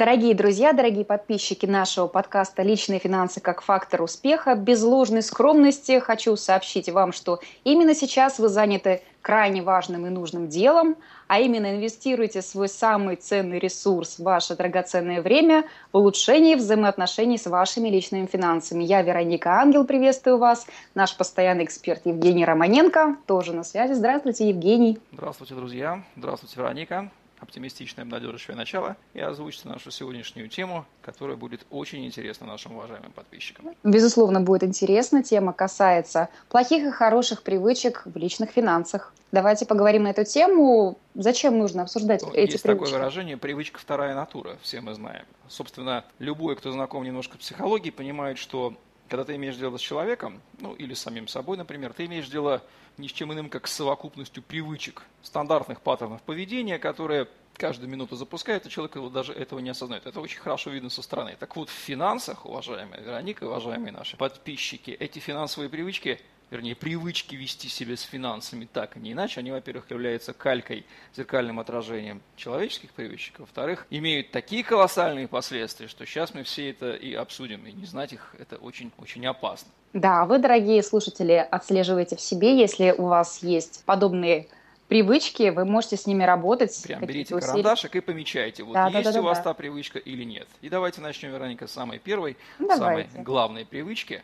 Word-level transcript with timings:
Дорогие 0.00 0.34
друзья, 0.34 0.72
дорогие 0.72 1.04
подписчики 1.04 1.66
нашего 1.66 2.06
подкаста 2.06 2.62
«Личные 2.62 2.98
финансы 2.98 3.38
как 3.38 3.60
фактор 3.60 4.00
успеха», 4.00 4.54
без 4.54 4.82
ложной 4.82 5.20
скромности 5.20 5.98
хочу 5.98 6.36
сообщить 6.36 6.88
вам, 6.88 7.12
что 7.12 7.40
именно 7.64 7.94
сейчас 7.94 8.38
вы 8.38 8.48
заняты 8.48 9.02
крайне 9.20 9.60
важным 9.60 10.06
и 10.06 10.08
нужным 10.08 10.48
делом, 10.48 10.96
а 11.28 11.40
именно 11.40 11.76
инвестируйте 11.76 12.40
свой 12.40 12.70
самый 12.70 13.16
ценный 13.16 13.58
ресурс, 13.58 14.18
ваше 14.18 14.56
драгоценное 14.56 15.20
время 15.20 15.64
в 15.92 15.98
улучшение 15.98 16.56
взаимоотношений 16.56 17.36
с 17.36 17.44
вашими 17.44 17.90
личными 17.90 18.24
финансами. 18.24 18.84
Я, 18.84 19.02
Вероника 19.02 19.60
Ангел, 19.60 19.84
приветствую 19.84 20.38
вас. 20.38 20.66
Наш 20.94 21.14
постоянный 21.14 21.64
эксперт 21.64 22.06
Евгений 22.06 22.46
Романенко 22.46 23.16
тоже 23.26 23.52
на 23.52 23.64
связи. 23.64 23.92
Здравствуйте, 23.92 24.48
Евгений. 24.48 24.98
Здравствуйте, 25.12 25.54
друзья. 25.54 26.02
Здравствуйте, 26.16 26.54
Вероника 26.56 27.10
оптимистичное 27.40 28.04
обнадеживающее 28.04 28.56
начало 28.56 28.96
и 29.14 29.20
озвучите 29.20 29.68
нашу 29.68 29.90
сегодняшнюю 29.90 30.48
тему, 30.48 30.84
которая 31.02 31.36
будет 31.36 31.66
очень 31.70 32.04
интересна 32.06 32.46
нашим 32.46 32.76
уважаемым 32.76 33.12
подписчикам. 33.12 33.74
Безусловно, 33.82 34.40
будет 34.40 34.62
интересно. 34.64 35.22
Тема 35.22 35.52
касается 35.52 36.28
плохих 36.48 36.84
и 36.86 36.90
хороших 36.90 37.42
привычек 37.42 38.02
в 38.04 38.16
личных 38.16 38.50
финансах. 38.50 39.12
Давайте 39.32 39.64
поговорим 39.64 40.04
на 40.04 40.08
эту 40.08 40.24
тему. 40.24 40.98
Зачем 41.14 41.58
нужно 41.58 41.82
обсуждать 41.82 42.22
ну, 42.22 42.32
эти 42.32 42.52
есть 42.52 42.62
привычки? 42.62 42.84
такое 42.84 42.98
выражение 42.98 43.36
«привычка 43.36 43.78
вторая 43.78 44.14
натура», 44.14 44.58
все 44.62 44.80
мы 44.80 44.94
знаем. 44.94 45.24
Собственно, 45.48 46.04
любой, 46.18 46.56
кто 46.56 46.72
знаком 46.72 47.04
немножко 47.04 47.36
с 47.36 47.40
психологией, 47.40 47.92
понимает, 47.92 48.38
что 48.38 48.74
когда 49.10 49.24
ты 49.24 49.34
имеешь 49.34 49.56
дело 49.56 49.76
с 49.76 49.80
человеком, 49.80 50.40
ну 50.60 50.72
или 50.74 50.94
с 50.94 51.00
самим 51.00 51.26
собой, 51.26 51.56
например, 51.56 51.92
ты 51.92 52.06
имеешь 52.06 52.28
дело 52.28 52.62
ни 52.96 53.08
с 53.08 53.12
чем 53.12 53.32
иным, 53.32 53.50
как 53.50 53.66
с 53.66 53.72
совокупностью 53.72 54.40
привычек, 54.40 55.02
стандартных 55.22 55.80
паттернов 55.80 56.22
поведения, 56.22 56.78
которые 56.78 57.26
каждую 57.54 57.90
минуту 57.90 58.14
запускает, 58.14 58.66
и 58.66 58.70
человек 58.70 58.96
даже 59.12 59.32
этого 59.32 59.58
не 59.58 59.70
осознает. 59.70 60.06
Это 60.06 60.20
очень 60.20 60.38
хорошо 60.38 60.70
видно 60.70 60.90
со 60.90 61.02
стороны. 61.02 61.36
Так 61.38 61.56
вот, 61.56 61.68
в 61.68 61.72
финансах, 61.72 62.46
уважаемая 62.46 63.00
Вероника, 63.00 63.44
уважаемые 63.44 63.90
наши 63.90 64.16
подписчики, 64.16 64.92
эти 64.92 65.18
финансовые 65.18 65.68
привычки 65.68 66.20
вернее, 66.50 66.74
привычки 66.74 67.34
вести 67.34 67.68
себя 67.68 67.96
с 67.96 68.02
финансами 68.02 68.68
так, 68.70 68.96
и 68.96 69.00
не 69.00 69.12
иначе, 69.12 69.40
они, 69.40 69.50
во-первых, 69.50 69.90
являются 69.90 70.32
калькой, 70.32 70.84
зеркальным 71.16 71.60
отражением 71.60 72.22
человеческих 72.36 72.90
привычек, 72.90 73.38
во-вторых, 73.38 73.86
имеют 73.90 74.30
такие 74.30 74.64
колоссальные 74.64 75.28
последствия, 75.28 75.88
что 75.88 76.04
сейчас 76.06 76.34
мы 76.34 76.42
все 76.42 76.70
это 76.70 76.92
и 76.92 77.14
обсудим, 77.14 77.64
и 77.66 77.72
не 77.72 77.86
знать 77.86 78.12
их 78.12 78.34
это 78.38 78.56
очень-очень 78.56 79.26
опасно. 79.26 79.70
Да, 79.92 80.24
вы, 80.24 80.38
дорогие 80.38 80.82
слушатели, 80.82 81.46
отслеживаете 81.50 82.16
в 82.16 82.20
себе, 82.20 82.56
если 82.58 82.92
у 82.92 83.06
вас 83.06 83.42
есть 83.42 83.82
подобные 83.86 84.48
привычки, 84.90 85.50
вы 85.50 85.64
можете 85.64 85.96
с 85.96 86.06
ними 86.06 86.24
работать. 86.24 86.82
Прям 86.82 87.00
берите 87.06 87.36
усилия. 87.36 87.52
карандашик 87.52 87.94
и 87.94 88.00
помечайте, 88.00 88.64
вот 88.64 88.74
да, 88.74 88.88
есть 88.88 89.04
да, 89.04 89.12
да, 89.12 89.20
у 89.20 89.22
вас 89.22 89.38
да. 89.38 89.44
та 89.44 89.54
привычка 89.54 90.00
или 90.00 90.24
нет. 90.24 90.48
И 90.62 90.68
давайте 90.68 91.00
начнем, 91.00 91.30
Вероника, 91.30 91.68
с 91.68 91.72
самой 91.72 92.00
первой, 92.00 92.36
давайте. 92.58 93.08
самой 93.12 93.24
главной 93.24 93.64
привычки. 93.64 94.22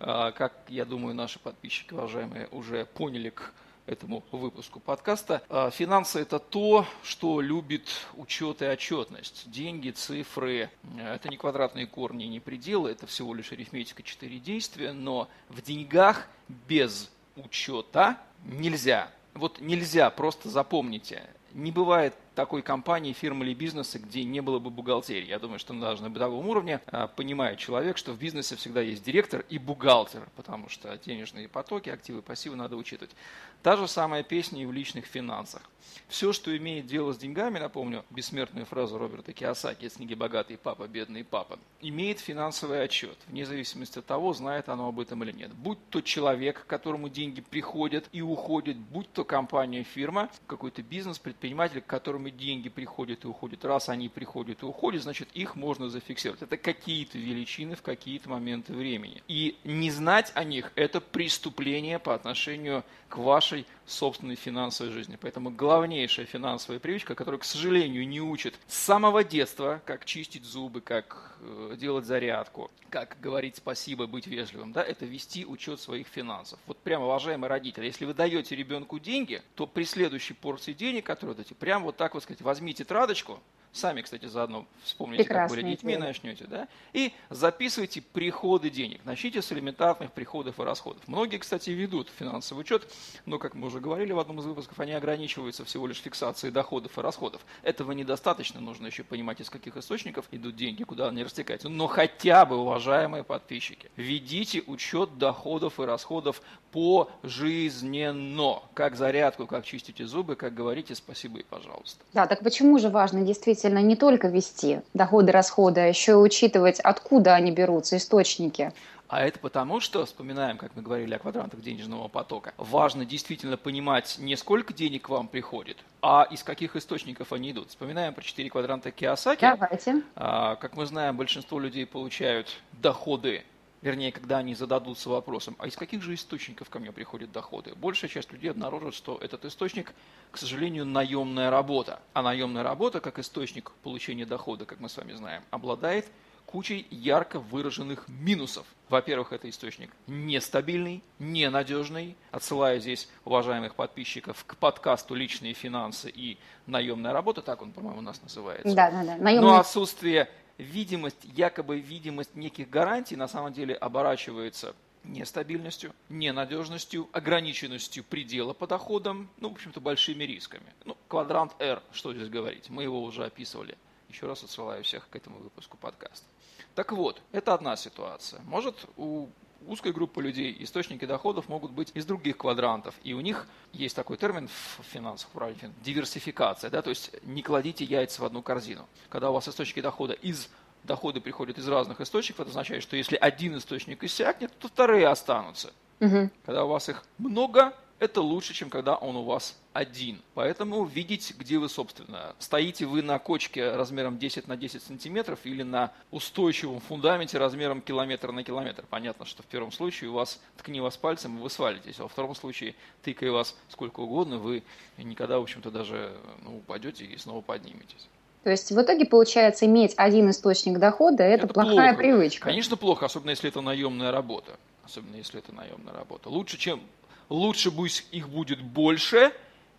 А, 0.00 0.32
как, 0.32 0.54
я 0.68 0.86
думаю, 0.86 1.14
наши 1.14 1.38
подписчики, 1.38 1.92
уважаемые, 1.92 2.48
уже 2.50 2.86
поняли 2.86 3.28
к 3.28 3.52
этому 3.84 4.24
выпуску 4.32 4.80
подкаста. 4.80 5.42
А, 5.50 5.70
финансы– 5.70 6.18
это 6.22 6.38
то, 6.38 6.86
что 7.02 7.42
любит 7.42 7.86
учет 8.14 8.62
и 8.62 8.66
отчетность. 8.66 9.50
Деньги, 9.50 9.90
цифры– 9.90 10.70
это 10.98 11.28
не 11.28 11.36
квадратные 11.36 11.86
корни, 11.86 12.24
не 12.24 12.40
пределы, 12.40 12.90
это 12.90 13.06
всего 13.06 13.34
лишь 13.34 13.52
арифметика, 13.52 14.02
четыре 14.02 14.38
действия, 14.38 14.92
но 14.92 15.28
в 15.50 15.60
деньгах 15.60 16.26
без 16.66 17.10
учета 17.36 18.16
нельзя. 18.46 19.10
Вот 19.36 19.60
нельзя, 19.60 20.10
просто 20.10 20.48
запомните, 20.48 21.28
не 21.52 21.70
бывает 21.70 22.14
такой 22.36 22.62
компании, 22.62 23.12
фирмы 23.12 23.46
или 23.46 23.54
бизнеса, 23.54 23.98
где 23.98 24.22
не 24.22 24.40
было 24.40 24.60
бы 24.60 24.70
бухгалтерии. 24.70 25.26
Я 25.26 25.40
думаю, 25.40 25.58
что 25.58 25.74
даже 25.74 26.02
на 26.02 26.10
бытовом 26.10 26.46
уровне 26.48 26.80
а, 26.86 27.08
понимает 27.08 27.58
человек, 27.58 27.96
что 27.96 28.12
в 28.12 28.18
бизнесе 28.18 28.54
всегда 28.54 28.82
есть 28.82 29.02
директор 29.02 29.44
и 29.48 29.58
бухгалтер, 29.58 30.28
потому 30.36 30.68
что 30.68 30.96
денежные 30.98 31.48
потоки, 31.48 31.88
активы, 31.88 32.22
пассивы 32.22 32.54
надо 32.54 32.76
учитывать. 32.76 33.16
Та 33.62 33.76
же 33.76 33.88
самая 33.88 34.22
песня 34.22 34.62
и 34.62 34.66
в 34.66 34.72
личных 34.72 35.06
финансах. 35.06 35.62
Все, 36.08 36.32
что 36.32 36.56
имеет 36.56 36.86
дело 36.86 37.12
с 37.12 37.18
деньгами, 37.18 37.58
напомню 37.58 38.04
бессмертную 38.10 38.66
фразу 38.66 38.98
Роберта 38.98 39.32
Киосаки 39.32 39.86
из 39.86 39.94
книги 39.94 40.14
«Богатый 40.14 40.56
папа, 40.56 40.86
бедный 40.86 41.24
папа», 41.24 41.58
имеет 41.80 42.20
финансовый 42.20 42.82
отчет, 42.82 43.16
вне 43.28 43.44
зависимости 43.46 43.98
от 43.98 44.06
того, 44.06 44.32
знает 44.32 44.68
оно 44.68 44.88
об 44.88 45.00
этом 45.00 45.24
или 45.24 45.32
нет. 45.32 45.52
Будь 45.54 45.78
то 45.88 46.00
человек, 46.00 46.64
к 46.64 46.66
которому 46.66 47.08
деньги 47.08 47.40
приходят 47.40 48.08
и 48.12 48.20
уходят, 48.20 48.76
будь 48.76 49.10
то 49.12 49.24
компания, 49.24 49.82
фирма, 49.82 50.28
какой-то 50.46 50.82
бизнес, 50.82 51.18
предприниматель, 51.18 51.80
к 51.80 51.86
которому 51.86 52.25
которыми 52.26 52.30
деньги 52.30 52.68
приходят 52.68 53.24
и 53.24 53.28
уходят, 53.28 53.64
раз 53.64 53.88
они 53.88 54.08
приходят 54.08 54.62
и 54.62 54.66
уходят, 54.66 55.02
значит 55.02 55.28
их 55.34 55.56
можно 55.56 55.88
зафиксировать. 55.88 56.42
Это 56.42 56.56
какие-то 56.56 57.18
величины 57.18 57.74
в 57.74 57.82
какие-то 57.82 58.28
моменты 58.28 58.72
времени. 58.72 59.22
И 59.28 59.56
не 59.64 59.90
знать 59.90 60.32
о 60.34 60.44
них– 60.44 60.72
это 60.76 61.00
преступление 61.00 61.98
по 61.98 62.14
отношению 62.14 62.84
к 63.08 63.18
вашей 63.18 63.66
собственной 63.86 64.34
финансовой 64.34 64.92
жизни. 64.92 65.16
Поэтому 65.20 65.50
главнейшая 65.50 66.26
финансовая 66.26 66.80
привычка, 66.80 67.14
которую, 67.14 67.40
к 67.40 67.44
сожалению, 67.44 68.06
не 68.06 68.20
учат 68.20 68.54
с 68.66 68.76
самого 68.76 69.24
детства, 69.24 69.80
как 69.84 70.04
чистить 70.04 70.44
зубы, 70.44 70.80
как 70.80 71.36
э, 71.40 71.76
делать 71.78 72.04
зарядку, 72.04 72.70
как 72.90 73.16
говорить 73.20 73.56
спасибо, 73.56 74.06
быть 74.06 74.26
вежливым, 74.26 74.72
да, 74.72 74.82
это 74.82 75.04
вести 75.04 75.44
учет 75.44 75.80
своих 75.80 76.06
финансов. 76.06 76.58
Вот 76.66 76.78
прямо, 76.78 77.06
уважаемые 77.06 77.48
родители, 77.48 77.86
если 77.86 78.04
вы 78.04 78.14
даете 78.14 78.56
ребенку 78.56 78.98
деньги, 78.98 79.42
то 79.54 79.66
при 79.66 79.84
следующей 79.84 80.34
порции 80.34 80.72
денег, 80.72 81.04
которые 81.06 81.36
даете, 81.36 81.54
прямо 81.54 81.86
вот 81.86 81.96
так 81.96 82.14
вот 82.14 82.22
сказать, 82.22 82.42
возьмите 82.42 82.84
тетрадочку, 82.84 83.40
Сами, 83.72 84.00
кстати, 84.00 84.26
заодно 84.26 84.66
вспомните, 84.84 85.24
Прекрасная 85.24 85.48
как 85.48 85.64
были 85.64 85.74
детьми, 85.74 85.92
идея. 85.94 86.06
начнете, 86.06 86.46
да? 86.46 86.68
И 86.94 87.12
записывайте 87.28 88.00
приходы 88.00 88.70
денег. 88.70 89.04
Начните 89.04 89.42
с 89.42 89.52
элементарных 89.52 90.12
приходов 90.12 90.58
и 90.58 90.62
расходов. 90.62 91.06
Многие, 91.06 91.36
кстати, 91.36 91.70
ведут 91.70 92.08
финансовый 92.18 92.60
учет, 92.60 92.90
но, 93.26 93.38
как 93.38 93.54
мы 93.54 93.66
уже 93.66 93.80
говорили 93.80 94.12
в 94.12 94.18
одном 94.18 94.40
из 94.40 94.46
выпусков, 94.46 94.80
они 94.80 94.92
ограничиваются 94.92 95.64
всего 95.66 95.86
лишь 95.86 96.00
фиксацией 96.00 96.52
доходов 96.52 96.98
и 96.98 97.02
расходов. 97.02 97.44
Этого 97.62 97.92
недостаточно, 97.92 98.60
нужно 98.60 98.86
еще 98.86 99.04
понимать, 99.04 99.40
из 99.40 99.50
каких 99.50 99.76
источников 99.76 100.24
идут 100.30 100.56
деньги, 100.56 100.82
куда 100.84 101.08
они 101.08 101.22
растекаются. 101.22 101.68
Но 101.68 101.86
хотя 101.86 102.46
бы, 102.46 102.56
уважаемые 102.56 103.24
подписчики, 103.24 103.90
ведите 103.96 104.62
учет 104.66 105.18
доходов 105.18 105.80
и 105.80 105.84
расходов 105.84 106.40
пожизненно. 106.72 108.62
Как 108.74 108.96
зарядку, 108.96 109.46
как 109.46 109.64
чистите 109.64 110.06
зубы, 110.06 110.36
как 110.36 110.54
говорите 110.54 110.94
спасибо 110.94 111.40
и 111.40 111.42
пожалуйста. 111.42 112.04
Да, 112.12 112.26
так 112.26 112.42
почему 112.42 112.78
же 112.78 112.88
важно 112.88 113.22
действительно 113.22 113.65
желательно 113.66 113.86
не 113.86 113.96
только 113.96 114.28
вести 114.28 114.80
доходы, 114.94 115.32
расходы, 115.32 115.80
а 115.80 115.86
еще 115.86 116.12
и 116.12 116.14
учитывать, 116.14 116.80
откуда 116.80 117.34
они 117.34 117.50
берутся, 117.50 117.96
источники. 117.96 118.72
А 119.08 119.22
это 119.22 119.38
потому, 119.38 119.78
что, 119.78 120.04
вспоминаем, 120.04 120.58
как 120.58 120.72
мы 120.74 120.82
говорили 120.82 121.14
о 121.14 121.20
квадрантах 121.20 121.60
денежного 121.60 122.08
потока, 122.08 122.52
важно 122.56 123.04
действительно 123.04 123.56
понимать 123.56 124.16
не 124.18 124.36
сколько 124.36 124.74
денег 124.74 125.02
к 125.02 125.08
вам 125.10 125.28
приходит, 125.28 125.76
а 126.02 126.26
из 126.28 126.42
каких 126.42 126.74
источников 126.74 127.32
они 127.32 127.52
идут. 127.52 127.68
Вспоминаем 127.68 128.14
про 128.14 128.22
четыре 128.24 128.50
квадранта 128.50 128.90
Киосаки. 128.90 129.42
Давайте. 129.42 130.02
А, 130.16 130.56
как 130.56 130.76
мы 130.76 130.86
знаем, 130.86 131.16
большинство 131.16 131.60
людей 131.60 131.86
получают 131.86 132.48
доходы 132.72 133.44
вернее, 133.86 134.10
когда 134.10 134.38
они 134.38 134.54
зададутся 134.54 135.08
вопросом, 135.08 135.54
а 135.58 135.68
из 135.68 135.76
каких 135.76 136.02
же 136.02 136.14
источников 136.14 136.68
ко 136.68 136.80
мне 136.80 136.90
приходят 136.90 137.30
доходы, 137.30 137.74
большая 137.76 138.10
часть 138.10 138.32
людей 138.32 138.50
обнаружит, 138.50 138.94
что 138.94 139.16
этот 139.18 139.44
источник, 139.44 139.94
к 140.32 140.38
сожалению, 140.38 140.84
наемная 140.84 141.50
работа. 141.50 142.00
А 142.12 142.22
наемная 142.22 142.64
работа, 142.64 143.00
как 143.00 143.20
источник 143.20 143.70
получения 143.84 144.26
дохода, 144.26 144.64
как 144.64 144.80
мы 144.80 144.88
с 144.88 144.96
вами 144.96 145.12
знаем, 145.12 145.42
обладает 145.50 146.06
кучей 146.46 146.86
ярко 146.90 147.38
выраженных 147.38 148.08
минусов. 148.08 148.66
Во-первых, 148.88 149.32
это 149.32 149.48
источник 149.48 149.90
нестабильный, 150.08 151.02
ненадежный. 151.20 152.16
Отсылаю 152.32 152.80
здесь 152.80 153.08
уважаемых 153.24 153.76
подписчиков 153.76 154.44
к 154.46 154.56
подкасту 154.56 155.14
«Личные 155.14 155.54
финансы 155.54 156.10
и 156.10 156.38
наемная 156.66 157.12
работа», 157.12 157.40
так 157.40 157.62
он, 157.62 157.72
по-моему, 157.72 157.98
у 157.98 158.02
нас 158.02 158.20
называется. 158.22 158.74
Да, 158.74 158.90
да, 158.90 159.04
да. 159.04 159.16
Наемный... 159.16 159.48
Но 159.48 159.58
отсутствие 159.58 160.28
видимость, 160.58 161.24
якобы 161.24 161.80
видимость 161.80 162.34
неких 162.34 162.70
гарантий 162.70 163.16
на 163.16 163.28
самом 163.28 163.52
деле 163.52 163.74
оборачивается 163.74 164.74
нестабильностью, 165.04 165.94
ненадежностью, 166.08 167.08
ограниченностью 167.12 168.04
предела 168.04 168.52
по 168.52 168.66
доходам, 168.66 169.28
ну, 169.38 169.50
в 169.50 169.52
общем-то, 169.52 169.80
большими 169.80 170.24
рисками. 170.24 170.66
Ну, 170.84 170.96
квадрант 171.08 171.52
R, 171.60 171.82
что 171.92 172.12
здесь 172.12 172.28
говорить, 172.28 172.70
мы 172.70 172.82
его 172.82 173.02
уже 173.02 173.24
описывали. 173.24 173.76
Еще 174.08 174.26
раз 174.26 174.42
отсылаю 174.42 174.82
всех 174.84 175.08
к 175.08 175.16
этому 175.16 175.38
выпуску 175.38 175.76
подкаста. 175.76 176.26
Так 176.74 176.92
вот, 176.92 177.22
это 177.32 177.54
одна 177.54 177.76
ситуация. 177.76 178.40
Может 178.42 178.86
у 178.96 179.28
узкой 179.66 179.92
группы 179.92 180.22
людей 180.22 180.56
источники 180.60 181.04
доходов 181.04 181.48
могут 181.48 181.70
быть 181.70 181.90
из 181.94 182.04
других 182.06 182.36
квадрантов. 182.38 182.94
И 183.04 183.14
у 183.14 183.20
них 183.20 183.46
есть 183.72 183.96
такой 183.96 184.16
термин 184.16 184.48
в 184.48 184.82
финансах, 184.84 185.28
правильно, 185.30 185.72
диверсификация. 185.82 186.70
Да? 186.70 186.82
То 186.82 186.90
есть 186.90 187.12
не 187.24 187.42
кладите 187.42 187.84
яйца 187.84 188.22
в 188.22 188.24
одну 188.24 188.42
корзину. 188.42 188.86
Когда 189.08 189.30
у 189.30 189.34
вас 189.34 189.48
источники 189.48 189.80
дохода 189.80 190.14
из 190.14 190.48
доходы 190.84 191.20
приходят 191.20 191.58
из 191.58 191.68
разных 191.68 192.00
источников, 192.00 192.40
это 192.40 192.50
означает, 192.50 192.82
что 192.82 192.96
если 192.96 193.16
один 193.16 193.56
источник 193.58 194.04
иссякнет, 194.04 194.52
то 194.58 194.68
вторые 194.68 195.08
останутся. 195.08 195.72
Угу. 196.00 196.30
Когда 196.44 196.64
у 196.64 196.68
вас 196.68 196.88
их 196.88 197.04
много, 197.18 197.74
это 197.98 198.20
лучше, 198.20 198.54
чем 198.54 198.70
когда 198.70 198.94
он 198.94 199.16
у 199.16 199.24
вас 199.24 199.58
один. 199.76 200.22
Поэтому 200.34 200.84
видеть, 200.84 201.34
где 201.38 201.58
вы, 201.58 201.68
собственно. 201.68 202.34
Стоите 202.38 202.86
вы 202.86 203.02
на 203.02 203.18
кочке 203.18 203.72
размером 203.74 204.18
10 204.18 204.48
на 204.48 204.56
10 204.56 204.82
сантиметров 204.82 205.40
или 205.44 205.62
на 205.62 205.92
устойчивом 206.10 206.80
фундаменте 206.80 207.38
размером 207.38 207.82
километр 207.82 208.32
на 208.32 208.42
километр. 208.42 208.84
Понятно, 208.88 209.26
что 209.26 209.42
в 209.42 209.46
первом 209.46 209.72
случае 209.72 210.10
у 210.10 210.14
вас 210.14 210.40
ткни 210.56 210.80
вас 210.80 210.96
пальцем, 210.96 211.36
и 211.38 211.40
вы 211.42 211.50
свалитесь. 211.50 212.00
А 212.00 212.04
во 212.04 212.08
втором 212.08 212.34
случае, 212.34 212.74
тыкая 213.02 213.30
вас 213.30 213.54
сколько 213.68 214.00
угодно, 214.00 214.38
вы 214.38 214.62
никогда, 214.96 215.38
в 215.38 215.42
общем-то, 215.42 215.70
даже 215.70 216.16
ну, 216.42 216.58
упадете 216.58 217.04
и 217.04 217.16
снова 217.18 217.42
подниметесь. 217.42 218.08
То 218.44 218.50
есть 218.50 218.70
в 218.70 218.80
итоге 218.80 219.04
получается 219.04 219.66
иметь 219.66 219.92
один 219.96 220.30
источник 220.30 220.78
дохода– 220.78 221.22
это, 221.24 221.44
это 221.44 221.54
плохая 221.54 221.90
плохо. 221.90 221.96
привычка. 221.96 222.44
Конечно, 222.44 222.76
плохо, 222.76 223.06
особенно 223.06 223.30
если 223.30 223.48
это 223.48 223.60
наемная 223.60 224.12
работа. 224.12 224.56
Особенно 224.84 225.16
если 225.16 225.40
это 225.40 225.52
наемная 225.52 225.92
работа. 225.92 226.30
Лучше, 226.30 226.56
чем 226.56 226.80
лучше 227.28 227.70
пусть 227.70 228.06
их 228.12 228.28
будет 228.28 228.62
больше, 228.62 229.32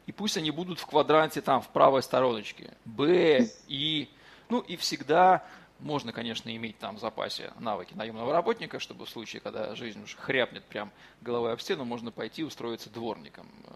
и 0.08 0.12
пусть 0.12 0.38
они 0.38 0.50
будут 0.50 0.80
в 0.80 0.86
квадранте 0.88 1.42
там, 1.42 1.62
в 1.62 1.68
правой 1.68 2.02
стороночке. 2.02 2.74
Б, 2.86 3.48
И, 3.68 4.10
ну 4.50 4.62
и 4.62 4.78
всегда 4.78 5.46
можно, 5.80 6.12
конечно, 6.12 6.56
иметь 6.56 6.80
там 6.80 6.96
в 6.96 7.00
запасе 7.00 7.52
навыки 7.60 7.94
наемного 7.94 8.32
работника, 8.34 8.80
чтобы 8.80 9.06
в 9.06 9.10
случае, 9.10 9.42
когда 9.42 9.76
жизнь 9.76 10.02
уж 10.02 10.16
хряпнет 10.16 10.64
прям 10.64 10.92
головой 11.22 11.54
об 11.54 11.60
стену, 11.60 11.86
можно 11.86 12.10
пойти 12.12 12.44
устроиться 12.44 12.90
дворником. 12.90 13.48
Э, 13.66 13.72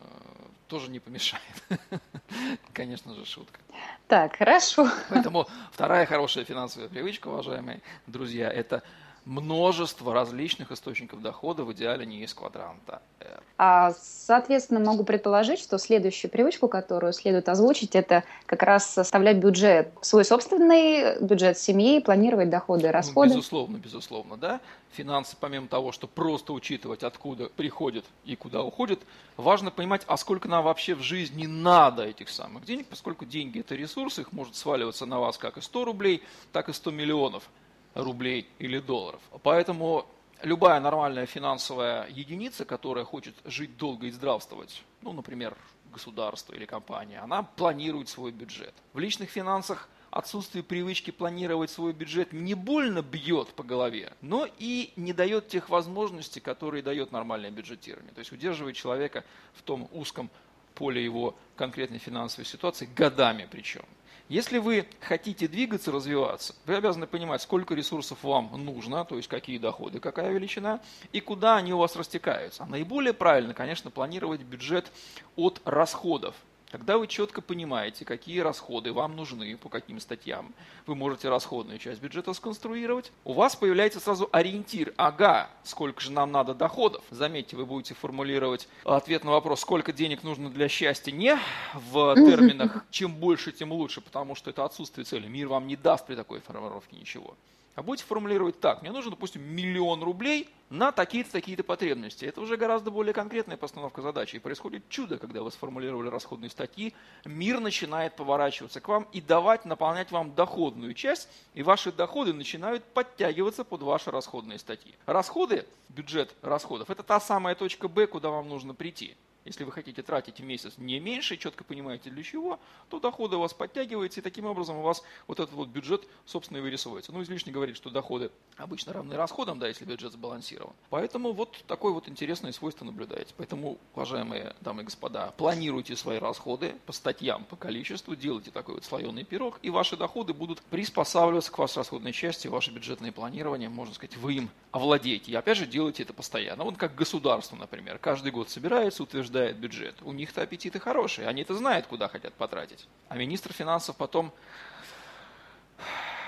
тоже 0.68 0.90
не 0.90 1.00
помешает. 1.00 1.44
Конечно 2.74 3.14
же, 3.14 3.26
шутка. 3.26 3.60
Так, 4.08 4.38
хорошо. 4.38 4.90
Поэтому 5.10 5.48
вторая 5.72 6.06
хорошая 6.06 6.46
финансовая 6.46 6.88
привычка, 6.88 7.28
уважаемые 7.28 7.82
друзья, 8.08 8.50
это 8.50 8.82
множество 9.26 10.14
различных 10.14 10.72
источников 10.72 11.22
дохода, 11.22 11.64
в 11.64 11.72
идеале 11.74 12.06
не 12.06 12.24
из 12.24 12.34
квадранта 12.34 13.02
R. 13.20 13.42
А, 13.58 13.94
соответственно, 14.02 14.80
могу 14.80 15.04
предположить, 15.04 15.60
что 15.60 15.78
следующую 15.78 16.32
привычку, 16.32 16.68
которую 16.68 17.14
следует 17.14 17.48
озвучить, 17.48 17.96
это 17.96 18.24
как 18.48 18.64
раз 18.64 18.90
составлять 18.90 19.38
бюджет, 19.38 19.92
свой 20.02 20.26
собственный 20.26 21.20
бюджет 21.22 21.60
семьи, 21.60 22.00
планировать 22.00 22.50
доходы 22.50 22.84
и 22.84 22.88
ну, 22.88 22.94
расходы. 22.94 23.30
Ну, 23.30 23.36
безусловно, 23.36 23.78
безусловно, 23.78 24.38
да. 24.38 24.60
Финансы, 24.94 25.38
помимо 25.40 25.68
того, 25.68 25.92
что 25.92 26.08
просто 26.08 26.52
учитывать, 26.52 27.04
откуда 27.04 27.50
приходят 27.50 28.06
и 28.26 28.36
куда 28.36 28.64
уходят, 28.64 29.00
важно 29.38 29.70
понимать, 29.70 30.02
а 30.08 30.18
сколько 30.18 30.50
нам 30.50 30.64
вообще 30.64 30.96
в 30.96 31.02
жизни 31.02 31.46
надо 31.46 32.04
этих 32.04 32.28
самых 32.28 32.66
денег, 32.66 32.88
поскольку 32.88 33.26
деньги– 33.26 33.60
это 33.62 33.76
ресурсы, 33.76 34.22
их 34.22 34.34
может 34.34 34.56
сваливаться 34.56 35.06
на 35.06 35.20
вас 35.20 35.38
как 35.38 35.58
и 35.58 35.62
100 35.62 35.86
рублей, 35.86 36.24
так 36.52 36.70
и 36.70 36.74
100 36.74 36.92
миллионов– 36.92 37.44
рублей 37.94 38.48
или 38.60 38.80
долларов. 38.80 39.22
Поэтому 39.44 40.06
любая 40.44 40.80
нормальная 40.80 41.26
финансовая 41.26 42.08
единица, 42.10 42.66
которая 42.66 43.06
хочет 43.06 43.36
жить 43.46 43.78
долго 43.78 44.08
и 44.08 44.12
здравствовать, 44.12 44.84
ну, 45.02 45.14
например, 45.14 45.56
государство 45.92 46.54
или 46.54 46.66
компания, 46.66 47.20
она 47.20 47.44
планирует 47.44 48.10
свой 48.10 48.32
бюджет. 48.32 48.74
В 48.94 49.00
личных 49.00 49.30
финансах 49.30 49.90
отсутствие 50.10 50.64
привычки 50.64 51.12
планировать 51.12 51.70
свой 51.70 51.94
бюджет 51.94 52.34
не 52.34 52.54
больно 52.54 53.02
бьет 53.02 53.50
по 53.50 53.64
голове, 53.64 54.14
но 54.22 54.48
и 54.60 54.92
не 54.96 55.14
дает 55.14 55.48
тех 55.48 55.70
возможностей, 55.70 56.40
которые 56.40 56.84
дает 56.84 57.12
нормальное 57.12 57.52
бюджетирование. 57.52 58.14
То 58.14 58.20
есть 58.20 58.32
удерживает 58.32 58.76
человека 58.76 59.24
в 59.54 59.62
том 59.62 59.88
узком 59.92 60.30
поле 60.76 61.04
его 61.04 61.36
конкретной 61.56 62.00
финансовой 62.00 62.46
ситуации 62.46 62.90
годами 62.96 63.48
причем. 63.50 63.86
Если 64.32 64.60
вы 64.60 64.88
хотите 65.02 65.50
двигаться, 65.50 65.92
развиваться, 65.92 66.56
вы 66.66 66.76
обязаны 66.76 67.06
понимать, 67.06 67.42
сколько 67.42 67.76
ресурсов 67.76 68.24
вам 68.24 68.50
нужно, 68.64 69.04
то 69.04 69.18
есть 69.18 69.28
какие 69.28 69.58
доходы, 69.58 70.00
какая 70.00 70.32
величина, 70.32 70.80
и 71.12 71.20
куда 71.20 71.58
они 71.58 71.74
у 71.74 71.78
вас 71.80 71.98
растекаются. 71.98 72.64
А 72.64 72.66
наиболее 72.66 73.12
правильно, 73.12 73.54
конечно, 73.54 73.92
планировать 73.92 74.40
бюджет 74.40 74.90
от 75.36 75.62
расходов. 75.66 76.34
Когда 76.72 76.98
вы 76.98 77.08
четко 77.08 77.42
понимаете, 77.42 78.06
какие 78.06 78.40
расходы 78.40 78.94
вам 78.94 79.18
нужны, 79.18 79.58
по 79.58 79.68
каким 79.68 80.00
статьям, 80.00 80.54
вы 80.88 80.96
можете 80.96 81.28
расходную 81.28 81.78
часть 81.80 82.02
бюджета 82.02 82.34
сконструировать, 82.34 83.12
у 83.26 83.34
вас 83.34 83.58
появляется 83.58 84.00
сразу 84.00 84.30
ориентир, 84.32 84.94
ага, 84.96 85.50
сколько 85.64 86.00
же 86.00 86.14
нам 86.14 86.32
надо 86.32 86.54
доходов. 86.54 87.04
Заметьте, 87.10 87.58
вы 87.58 87.66
будете 87.66 87.94
формулировать 87.94 88.70
ответ 88.86 89.26
на 89.26 89.32
вопрос, 89.32 89.60
сколько 89.60 89.92
денег 89.92 90.24
нужно 90.24 90.50
для 90.50 90.70
счастья, 90.70 91.12
не 91.12 91.38
в 91.74 92.16
терминах 92.16 92.86
«чем 92.90 93.16
больше, 93.16 93.52
тем 93.52 93.74
лучше», 93.74 94.00
потому 94.00 94.36
что 94.36 94.50
это 94.50 94.64
отсутствие 94.64 95.04
цели. 95.04 95.28
Мир 95.28 95.50
вам 95.50 95.68
не 95.68 95.76
даст 95.76 96.08
при 96.08 96.16
такой 96.16 96.40
формулировке 96.40 96.96
ничего 96.96 97.36
а 97.76 97.84
будете 97.84 98.06
формулировать 98.06 98.60
так. 98.60 98.82
Мне 98.82 98.92
нужно, 98.92 99.12
допустим, 99.12 99.42
миллион 99.44 100.04
рублей 100.04 100.50
на 100.70 100.92
такие-то, 100.92 101.32
такие-то 101.32 101.64
потребности. 101.64 102.26
Это 102.26 102.42
уже 102.42 102.58
гораздо 102.58 102.92
более 102.92 103.14
конкретная 103.14 103.58
постановка 103.58 104.02
задачи. 104.02 104.38
И 104.38 104.40
происходит 104.40 104.88
чудо, 104.90 105.18
когда 105.18 105.42
вы 105.42 105.52
сформулировали 105.52 106.10
расходные 106.10 106.50
статьи, 106.50 106.94
мир 107.26 107.60
начинает 107.60 108.16
поворачиваться 108.16 108.80
к 108.80 108.88
вам 108.88 109.08
и 109.12 109.22
давать, 109.22 109.66
наполнять 109.66 110.12
вам 110.12 110.34
доходную 110.34 110.94
часть, 110.94 111.28
и 111.54 111.64
ваши 111.64 111.92
доходы 111.92 112.34
начинают 112.34 112.84
подтягиваться 112.84 113.64
под 113.64 113.82
ваши 113.82 114.12
расходные 114.12 114.60
статьи. 114.60 114.96
Расходы, 115.06 115.66
бюджет 115.90 116.34
расходов, 116.42 116.90
это 116.90 117.04
та 117.04 117.20
самая 117.20 117.56
точка 117.56 117.88
Б, 117.88 118.08
куда 118.08 118.30
вам 118.30 118.48
нужно 118.48 118.74
прийти. 118.74 119.16
Если 119.44 119.64
вы 119.64 119.72
хотите 119.72 120.04
тратить 120.04 120.40
в 120.40 120.44
месяц 120.44 120.74
не 120.78 121.00
меньше, 121.00 121.36
четко 121.36 121.64
понимаете 121.64 122.12
для 122.12 122.24
чего, 122.24 122.60
то 122.90 123.00
доходы 123.00 123.38
у 123.38 123.40
вас 123.40 123.54
подтягиваются, 123.54 124.20
и 124.20 124.24
таким 124.24 124.46
образом 124.46 124.78
у 124.78 124.82
вас 124.84 125.02
вот 125.28 125.40
этот 125.40 125.54
вот 125.56 125.70
бюджет, 125.70 126.08
собственно, 126.26 126.58
и 126.58 126.62
вырисовывается. 126.62 127.12
Ну, 127.12 127.24
излишне 127.24 127.52
говорить, 127.52 127.76
что 127.76 127.90
доходы 127.90 128.32
обычно 128.58 128.94
равны 128.94 129.16
расходам, 129.16 129.58
да, 129.58 129.68
если 129.68 129.86
бюджет 129.86 130.14
сбалансирован. 130.14 130.74
Поэтому 130.90 131.32
вот 131.32 131.64
такое 131.68 131.92
вот 131.92 132.08
интересное 132.08 132.52
свойство 132.52 132.86
наблюдаете. 132.86 133.34
Поэтому, 133.36 133.80
уважаемые 133.96 134.56
дамы 134.62 134.84
и 134.84 134.86
господа, 134.86 135.34
планируйте 135.38 135.96
свои 135.96 136.20
расходы 136.20 136.76
по 136.86 136.94
статьям, 136.94 137.44
по 137.46 137.56
количеству, 137.56 138.16
делайте 138.16 138.52
такой 138.52 138.76
вот 138.76 138.86
слоеный 138.86 139.24
пирог, 139.24 139.60
и 139.64 139.72
ваши 139.72 139.98
доходы 139.98 140.34
будут 140.34 140.62
приспосабливаться 140.64 141.52
к 141.52 141.58
вашей 141.58 141.78
расходной 141.78 142.14
части, 142.14 142.48
ваше 142.48 142.72
бюджетное 142.72 143.12
планирование, 143.12 143.70
можно 143.70 143.96
сказать, 143.96 144.18
вы 144.18 144.36
им 144.36 144.50
овладеете. 144.72 145.32
И 145.32 145.36
опять 145.36 145.58
же, 145.58 145.66
делайте 145.66 146.04
это 146.04 146.14
постоянно. 146.14 146.64
Вот 146.64 146.78
как 146.78 146.94
государство, 146.94 147.56
например, 147.56 147.98
каждый 147.98 148.32
год 148.32 148.50
собирается, 148.50 149.02
утверждает 149.02 149.31
утверждает 149.32 149.58
бюджет. 149.58 149.96
У 150.02 150.12
них-то 150.12 150.42
аппетиты 150.42 150.80
хорошие, 150.80 151.28
они-то 151.28 151.56
знают, 151.56 151.88
куда 151.88 152.08
хотят 152.08 152.34
потратить. 152.34 152.88
А 153.10 153.16
министр 153.16 153.54
финансов 153.54 153.96
потом 153.96 154.34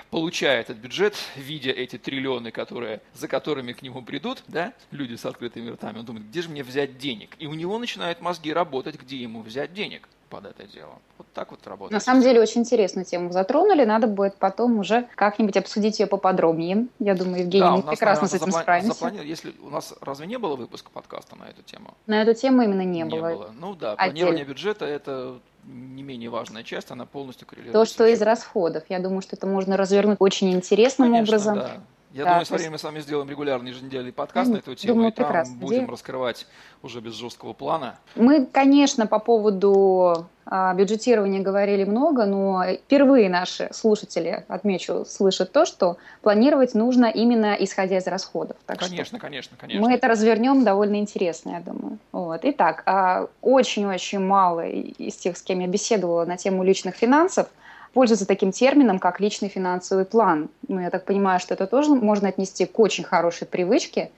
получая 0.10 0.62
этот 0.62 0.78
бюджет, 0.78 1.16
видя 1.36 1.72
эти 1.72 1.98
триллионы, 1.98 2.52
которые, 2.52 3.02
за 3.14 3.28
которыми 3.28 3.74
к 3.74 3.82
нему 3.82 4.04
придут, 4.04 4.44
да, 4.48 4.74
люди 4.92 5.16
с 5.16 5.26
открытыми 5.26 5.72
ртами, 5.72 6.00
он 6.00 6.06
думает, 6.06 6.28
где 6.28 6.42
же 6.42 6.50
мне 6.50 6.64
взять 6.64 6.98
денег? 6.98 7.36
И 7.40 7.48
у 7.48 7.54
него 7.54 7.78
начинают 7.80 8.22
мозги 8.22 8.54
работать, 8.54 9.00
где 9.02 9.18
ему 9.18 9.42
взять 9.42 9.74
денег 9.74 10.08
под 10.30 10.46
это 10.46 10.64
дело. 10.64 11.00
Вот 11.18 11.28
так 11.34 11.52
вот 11.52 11.66
работает. 11.68 11.92
На 11.92 12.00
самом 12.00 12.22
деле 12.22 12.42
очень 12.42 12.62
интересную 12.62 13.06
тему 13.06 13.32
затронули. 13.32 13.86
Надо 13.86 14.08
будет 14.08 14.36
потом 14.36 14.80
уже 14.80 15.08
как-нибудь 15.16 15.58
обсудить 15.58 16.00
ее 16.00 16.08
поподробнее. 16.08 16.88
Я 17.00 17.16
думаю, 17.16 17.42
Евгений, 17.42 17.62
да, 17.62 17.72
мы 17.72 17.84
нас, 17.84 17.86
прекрасно 17.86 18.24
наверное, 18.24 18.30
с 18.30 18.34
этим 18.34 18.46
заплани... 18.46 18.64
справимся. 18.64 18.94
Заплани... 18.94 19.28
Если 19.28 19.54
у 19.62 19.70
нас 19.70 19.94
разве 20.02 20.28
не 20.28 20.38
было 20.38 20.56
выпуска 20.56 20.90
подкаста 20.92 21.36
на 21.36 21.46
эту 21.46 21.62
тему? 21.64 21.94
На 22.08 22.22
эту 22.22 22.34
тему 22.34 22.62
именно 22.62 22.82
не, 22.82 23.02
не 23.02 23.06
было. 23.06 23.30
было. 23.30 23.50
Ну 23.58 23.76
да, 23.76 23.94
Отдельно. 23.94 24.12
планирование 24.12 24.46
бюджета 24.46 24.86
это 24.86 25.40
не 25.66 26.04
менее 26.04 26.30
важная 26.30 26.64
часть, 26.64 26.92
она 26.92 27.06
полностью 27.06 27.48
коррелирует. 27.48 27.74
То, 27.74 27.86
что 27.86 28.06
из 28.06 28.22
расходов. 28.22 28.84
Я 28.90 29.00
думаю, 29.00 29.22
что 29.22 29.36
это 29.36 29.48
можно 29.48 29.78
развернуть 29.78 30.18
очень 30.20 30.52
интересным 30.52 31.12
Конечно, 31.12 31.36
образом. 31.36 31.56
Да. 31.56 31.84
Я 32.14 32.26
да, 32.26 32.30
думаю, 32.30 32.46
со 32.46 32.54
временем 32.54 32.74
мы 32.74 32.78
с 32.78 32.84
вами 32.84 33.00
сделаем 33.00 33.28
регулярный 33.28 33.72
еженедельный 33.72 34.14
подкаст 34.14 34.52
на 34.52 34.58
эту 34.58 34.76
тему, 34.76 34.94
думаю, 34.94 35.12
и 35.12 35.16
там 35.16 35.46
будем 35.56 35.78
идея. 35.78 35.88
раскрывать 35.88 36.46
уже 36.84 37.02
без 37.02 37.16
жесткого 37.16 37.54
плана. 37.54 37.98
Мы, 38.16 38.46
конечно, 38.46 39.08
по 39.08 39.18
поводу 39.18 40.28
а, 40.46 40.76
бюджетирования 40.76 41.42
говорили 41.42 41.86
много, 41.86 42.26
но 42.26 42.64
впервые 42.86 43.30
наши 43.30 43.68
слушатели, 43.72 44.46
отмечу, 44.48 45.06
слышат 45.06 45.52
то, 45.52 45.66
что 45.66 45.98
планировать 46.22 46.76
нужно 46.76 47.08
именно 47.08 47.56
исходя 47.60 47.98
из 47.98 48.06
расходов. 48.06 48.58
Так 48.68 48.78
конечно, 48.78 49.18
конечно, 49.18 49.58
конечно. 49.60 49.84
Мы 49.84 49.96
это 49.96 50.08
развернем 50.08 50.64
довольно 50.64 50.98
интересно, 50.98 51.50
я 51.50 51.62
думаю. 51.62 51.98
Вот. 52.12 52.42
Итак, 52.44 52.84
а, 52.86 53.28
очень-очень 53.42 54.20
мало 54.20 54.68
из 54.68 55.16
тех, 55.16 55.36
с 55.36 55.42
кем 55.42 55.62
я 55.62 55.68
беседовала 55.68 56.26
на 56.26 56.38
тему 56.38 56.64
личных 56.64 56.96
финансов– 56.96 57.48
пользуются 57.94 58.26
таким 58.26 58.52
термином, 58.52 59.00
как 59.00 59.20
личный 59.20 59.50
финансовый 59.50 60.06
план. 60.06 60.50
Ну, 60.68 60.80
я 60.80 60.90
так 60.90 61.06
понимаю, 61.06 61.40
что 61.40 61.54
это 61.54 61.68
тоже 61.68 61.94
можно 61.94 62.28
отнести 62.28 62.66
к 62.66 62.78
очень 62.80 63.04
хорошей 63.04 63.48
привычке. 63.48 64.12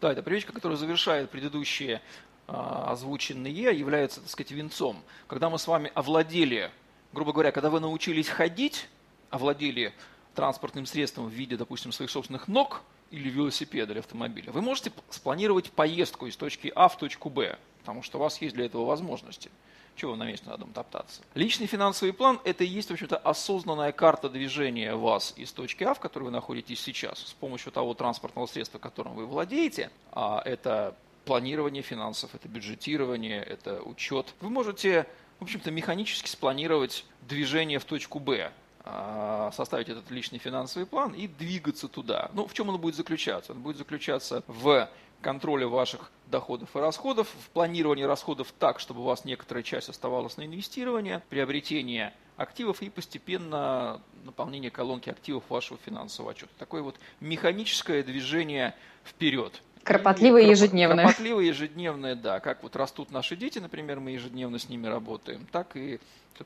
Да, 0.00 0.12
это 0.12 0.22
привычка, 0.22 0.52
которая 0.52 0.76
завершает 0.76 1.30
предыдущие 1.30 2.00
а, 2.46 2.90
озвученные, 2.92 3.76
является, 3.76 4.20
так 4.20 4.30
сказать, 4.30 4.50
венцом. 4.52 4.96
Когда 5.28 5.48
мы 5.48 5.58
с 5.58 5.66
вами 5.66 5.90
овладели, 5.94 6.70
грубо 7.12 7.32
говоря, 7.32 7.52
когда 7.52 7.70
вы 7.70 7.80
научились 7.80 8.28
ходить, 8.28 8.88
овладели 9.30 9.92
транспортным 10.34 10.86
средством 10.86 11.28
в 11.28 11.32
виде, 11.32 11.56
допустим, 11.56 11.92
своих 11.92 12.10
собственных 12.10 12.48
ног 12.48 12.82
или 13.10 13.28
велосипеда 13.28 13.92
или 13.92 14.00
автомобиля, 14.00 14.52
вы 14.52 14.60
можете 14.60 14.92
спланировать 15.10 15.70
поездку 15.70 16.26
из 16.26 16.36
точки 16.36 16.72
А 16.74 16.88
в 16.88 16.98
точку 16.98 17.30
Б, 17.30 17.58
потому 17.82 18.02
что 18.02 18.18
у 18.18 18.20
вас 18.20 18.40
есть 18.40 18.54
для 18.54 18.66
этого 18.66 18.84
возможности. 18.86 19.50
Чего 19.94 20.16
на 20.16 20.24
месте 20.24 20.48
надо 20.48 20.64
топтаться? 20.72 21.20
Личный 21.34 21.66
финансовый 21.66 22.12
план– 22.12 22.40
это 22.44 22.64
и 22.64 22.66
есть, 22.66 22.88
в 22.88 22.92
общем-то, 22.92 23.18
осознанная 23.18 23.92
карта 23.92 24.30
движения 24.30 24.94
вас 24.94 25.34
из 25.36 25.52
точки 25.52 25.84
А, 25.84 25.92
в 25.92 26.00
которой 26.00 26.24
вы 26.24 26.30
находитесь 26.30 26.80
сейчас, 26.80 27.18
с 27.18 27.32
помощью 27.34 27.72
того 27.72 27.92
транспортного 27.92 28.46
средства, 28.46 28.78
которым 28.78 29.14
вы 29.14 29.26
владеете, 29.26 29.90
а 30.12 30.40
это 30.46 30.96
планирование 31.26 31.82
финансов, 31.82 32.34
это 32.34 32.48
бюджетирование, 32.48 33.42
это 33.42 33.82
учет. 33.82 34.34
Вы 34.40 34.48
можете 34.48 35.06
в 35.42 35.44
общем-то, 35.44 35.72
механически 35.72 36.28
спланировать 36.28 37.04
движение 37.22 37.80
в 37.80 37.84
точку 37.84 38.20
Б. 38.20 38.52
А, 38.84 39.50
составить 39.52 39.88
этот 39.88 40.08
личный 40.08 40.38
финансовый 40.38 40.86
план 40.86 41.14
и 41.14 41.26
двигаться 41.26 41.88
туда. 41.88 42.30
Ну, 42.32 42.46
в 42.46 42.54
чем 42.54 42.68
он 42.68 42.80
будет 42.80 42.94
заключаться? 42.94 43.52
Он 43.52 43.60
будет 43.60 43.76
заключаться 43.76 44.44
в 44.46 44.88
контроле 45.22 45.66
ваших 45.66 46.10
доходов 46.26 46.76
и 46.76 46.78
расходов, 46.78 47.28
в 47.28 47.50
планировании 47.50 48.04
расходов 48.04 48.52
так, 48.58 48.80
чтобы 48.80 49.00
у 49.00 49.04
вас 49.04 49.24
некоторая 49.24 49.62
часть 49.62 49.88
оставалась 49.88 50.36
на 50.36 50.44
инвестирование, 50.44 51.22
приобретение 51.30 52.12
активов 52.36 52.82
и 52.82 52.90
постепенно 52.90 54.02
наполнение 54.24 54.70
колонки 54.70 55.08
активов 55.08 55.44
вашего 55.48 55.78
финансового 55.84 56.32
отчета. 56.32 56.52
Такое 56.58 56.82
вот 56.82 56.96
механическое 57.20 58.02
движение 58.02 58.74
вперед. 59.04 59.62
Кропотливое 59.84 60.42
ежедневное. 60.42 61.04
Кропотливое 61.04 61.44
ежедневное, 61.44 62.14
да. 62.14 62.40
Как 62.40 62.62
вот 62.62 62.76
растут 62.76 63.10
наши 63.10 63.36
дети, 63.36 63.58
например, 63.58 64.00
мы 64.00 64.12
ежедневно 64.12 64.58
с 64.58 64.68
ними 64.68 64.86
работаем, 64.86 65.46
так 65.50 65.76
и 65.76 65.98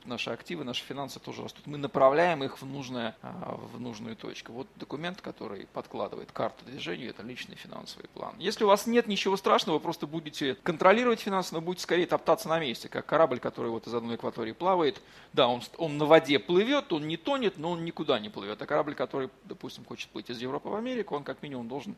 наши 0.05 0.29
активы, 0.29 0.63
наши 0.63 0.83
финансы 0.83 1.19
тоже 1.19 1.43
растут. 1.43 1.65
Мы 1.65 1.77
направляем 1.77 2.43
их 2.43 2.61
в, 2.61 2.65
нужное, 2.65 3.15
а, 3.21 3.57
в 3.73 3.79
нужную 3.79 4.15
точку. 4.15 4.51
Вот 4.51 4.67
документ, 4.75 5.21
который 5.21 5.67
подкладывает 5.73 6.31
карту 6.31 6.65
движения, 6.65 7.07
это 7.07 7.23
личный 7.23 7.55
финансовый 7.55 8.07
план. 8.09 8.33
Если 8.37 8.63
у 8.63 8.67
вас 8.67 8.85
нет 8.85 9.07
ничего 9.07 9.37
страшного, 9.37 9.77
вы 9.77 9.81
просто 9.81 10.07
будете 10.07 10.55
контролировать 10.55 11.21
финансы, 11.21 11.53
но 11.53 11.61
будете 11.61 11.83
скорее 11.83 12.05
топтаться 12.05 12.47
на 12.49 12.59
месте, 12.59 12.89
как 12.89 13.05
корабль, 13.05 13.39
который 13.39 13.71
вот 13.71 13.87
из 13.87 13.93
одной 13.93 14.15
акватории 14.15 14.51
плавает. 14.51 15.01
Да, 15.33 15.47
он, 15.47 15.61
он 15.77 15.97
на 15.97 16.05
воде 16.05 16.39
плывет, 16.39 16.91
он 16.93 17.07
не 17.07 17.17
тонет, 17.17 17.57
но 17.57 17.71
он 17.71 17.85
никуда 17.85 18.19
не 18.19 18.29
плывет. 18.29 18.61
А 18.61 18.65
корабль, 18.65 18.95
который, 18.95 19.29
допустим, 19.45 19.85
хочет 19.85 20.09
плыть 20.09 20.29
из 20.29 20.39
Европы 20.39 20.69
в 20.69 20.75
Америку, 20.75 21.15
он 21.15 21.23
как 21.23 21.41
минимум 21.41 21.67
должен 21.67 21.95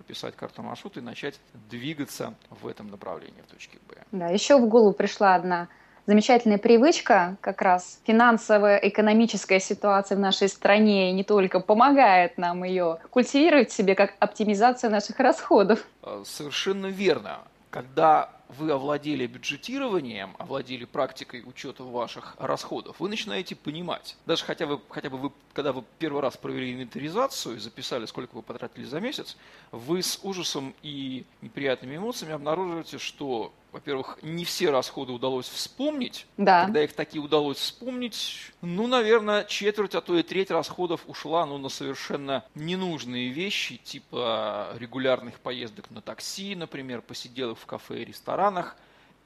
прописать 0.00 0.34
карту 0.34 0.62
маршрута 0.62 1.00
и 1.00 1.02
начать 1.02 1.38
двигаться 1.70 2.34
в 2.48 2.66
этом 2.66 2.88
направлении, 2.88 3.42
в 3.46 3.50
точке 3.52 3.78
Б. 3.88 3.96
Да, 4.12 4.28
еще 4.28 4.56
в 4.56 4.66
голову 4.66 4.94
пришла 4.94 5.34
одна 5.34 5.68
замечательная 6.06 6.58
привычка, 6.58 7.36
как 7.42 7.60
раз 7.60 8.00
финансовая, 8.06 8.78
экономическая 8.78 9.60
ситуация 9.60 10.16
в 10.16 10.20
нашей 10.20 10.48
стране 10.48 11.12
не 11.12 11.22
только 11.22 11.60
помогает 11.60 12.38
нам 12.38 12.64
ее 12.64 12.98
культивировать 13.10 13.70
в 13.70 13.74
себе, 13.74 13.94
как 13.94 14.14
оптимизация 14.18 14.90
наших 14.90 15.20
расходов. 15.20 15.86
Э, 16.02 16.22
совершенно 16.24 16.86
верно. 16.86 17.40
Когда 17.70 18.30
вы 18.58 18.70
овладели 18.70 19.26
бюджетированием, 19.26 20.34
овладели 20.38 20.84
практикой 20.84 21.42
учета 21.44 21.84
ваших 21.84 22.34
расходов, 22.38 22.96
вы 22.98 23.08
начинаете 23.08 23.56
понимать, 23.56 24.16
даже 24.26 24.44
хотя, 24.44 24.66
бы, 24.66 24.80
хотя 24.88 25.10
бы 25.10 25.18
вы, 25.18 25.32
когда 25.52 25.72
вы 25.72 25.84
первый 25.98 26.22
раз 26.22 26.36
провели 26.36 26.72
инвентаризацию 26.72 27.56
и 27.56 27.60
записали, 27.60 28.06
сколько 28.06 28.34
вы 28.34 28.42
потратили 28.42 28.84
за 28.84 29.00
месяц, 29.00 29.36
вы 29.70 30.02
с 30.02 30.20
ужасом 30.22 30.74
и 30.82 31.24
неприятными 31.42 31.96
эмоциями 31.96 32.34
обнаруживаете, 32.34 32.98
что 32.98 33.52
во-первых, 33.72 34.18
не 34.22 34.44
все 34.44 34.70
расходы 34.70 35.12
удалось 35.12 35.48
вспомнить. 35.48 36.26
Да. 36.36 36.64
Когда 36.64 36.82
их 36.82 36.92
такие 36.92 37.22
удалось 37.22 37.58
вспомнить, 37.58 38.52
ну, 38.60 38.86
наверное, 38.86 39.44
четверть, 39.44 39.94
а 39.94 40.00
то 40.00 40.16
и 40.16 40.22
треть 40.22 40.50
расходов 40.50 41.02
ушла 41.06 41.46
ну, 41.46 41.58
на 41.58 41.68
совершенно 41.68 42.44
ненужные 42.54 43.28
вещи, 43.28 43.76
типа 43.76 44.74
регулярных 44.76 45.40
поездок 45.40 45.90
на 45.90 46.00
такси, 46.00 46.54
например, 46.54 47.02
посиделок 47.02 47.58
в 47.58 47.66
кафе 47.66 48.02
и 48.02 48.04
ресторанах. 48.40 48.76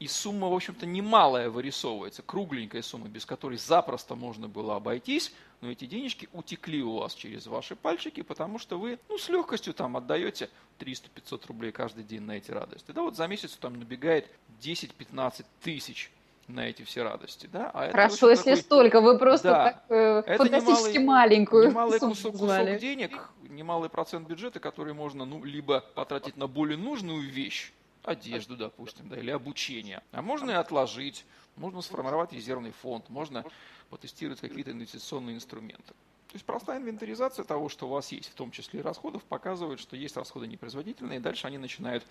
И 0.01 0.09
сумма, 0.09 0.51
в 0.51 0.55
общем-то, 0.55 0.87
немалая 0.87 1.49
вырисовывается, 1.49 2.23
кругленькая 2.23 2.83
сумма, 2.83 3.09
без 3.09 3.25
которой 3.25 3.57
запросто 3.57 4.17
можно 4.17 4.49
было 4.49 4.75
обойтись, 4.75 5.33
но 5.61 5.71
эти 5.71 5.87
денежки 5.87 6.29
утекли 6.33 6.83
у 6.83 6.99
вас 6.99 7.15
через 7.15 7.47
ваши 7.47 7.77
пальчики, 7.77 8.23
потому 8.23 8.59
что 8.59 8.77
вы 8.77 8.99
ну, 9.09 9.19
с 9.19 9.29
легкостью 9.29 9.73
там 9.73 9.97
отдаете 9.97 10.51
300-500 10.81 11.47
рублей 11.47 11.73
каждый 11.73 12.03
день 12.03 12.23
на 12.23 12.33
эти 12.33 12.51
радости. 12.51 12.91
Да, 12.91 13.03
вот 13.03 13.17
за 13.17 13.29
месяц 13.29 13.53
там 13.53 13.79
набегает 13.79 14.29
10-15 14.61 15.45
тысяч 15.63 16.11
на 16.49 16.69
эти 16.69 16.83
все 16.83 17.05
радости. 17.05 17.49
Да? 17.51 17.71
А 17.73 17.91
Хорошо, 17.93 18.31
если 18.31 18.51
такой... 18.51 18.63
столько, 18.63 19.01
вы 19.01 19.17
просто 19.17 19.49
да, 19.49 19.65
так, 19.65 19.85
э, 19.91 20.23
это 20.27 20.39
фантастически 20.39 20.99
немалый, 20.99 21.07
маленькую 21.07 21.69
немалый 21.69 22.01
кусок, 22.01 22.33
кусок 22.33 22.79
денег, 22.79 23.31
немалый 23.49 23.89
процент 23.89 24.29
бюджета, 24.29 24.59
который 24.59 24.93
можно 24.93 25.25
ну, 25.25 25.43
либо 25.45 25.85
потратить 25.95 26.37
на 26.37 26.49
более 26.49 26.77
нужную 26.77 27.23
вещь, 27.23 27.73
одежду, 28.05 28.57
допустим, 28.57 29.09
да, 29.09 29.19
или 29.19 29.31
обучение, 29.31 30.03
а 30.13 30.23
можно 30.23 30.51
и 30.53 30.55
отложить, 30.55 31.25
можно 31.57 31.81
сформировать 31.83 32.33
резервный 32.33 32.73
фонд, 32.73 33.09
можно 33.09 33.45
потестировать 33.91 34.41
какие-то 34.41 34.73
инвестиционные 34.73 35.37
инструменты. 35.37 35.95
То 36.29 36.37
есть 36.37 36.45
простая 36.45 36.81
инвентаризация 36.81 37.45
того, 37.45 37.69
что 37.69 37.87
у 37.87 37.91
вас 37.91 38.11
есть, 38.11 38.29
в 38.29 38.35
том 38.35 38.51
числе 38.51 38.81
и 38.81 38.83
расходов, 38.83 39.23
показывает, 39.23 39.79
что 39.79 39.97
есть 39.97 40.17
расходы 40.17 40.49
непроизводительные, 40.49 41.19
и 41.19 41.23
дальше 41.23 41.47
они 41.47 41.59
начинают 41.59 42.05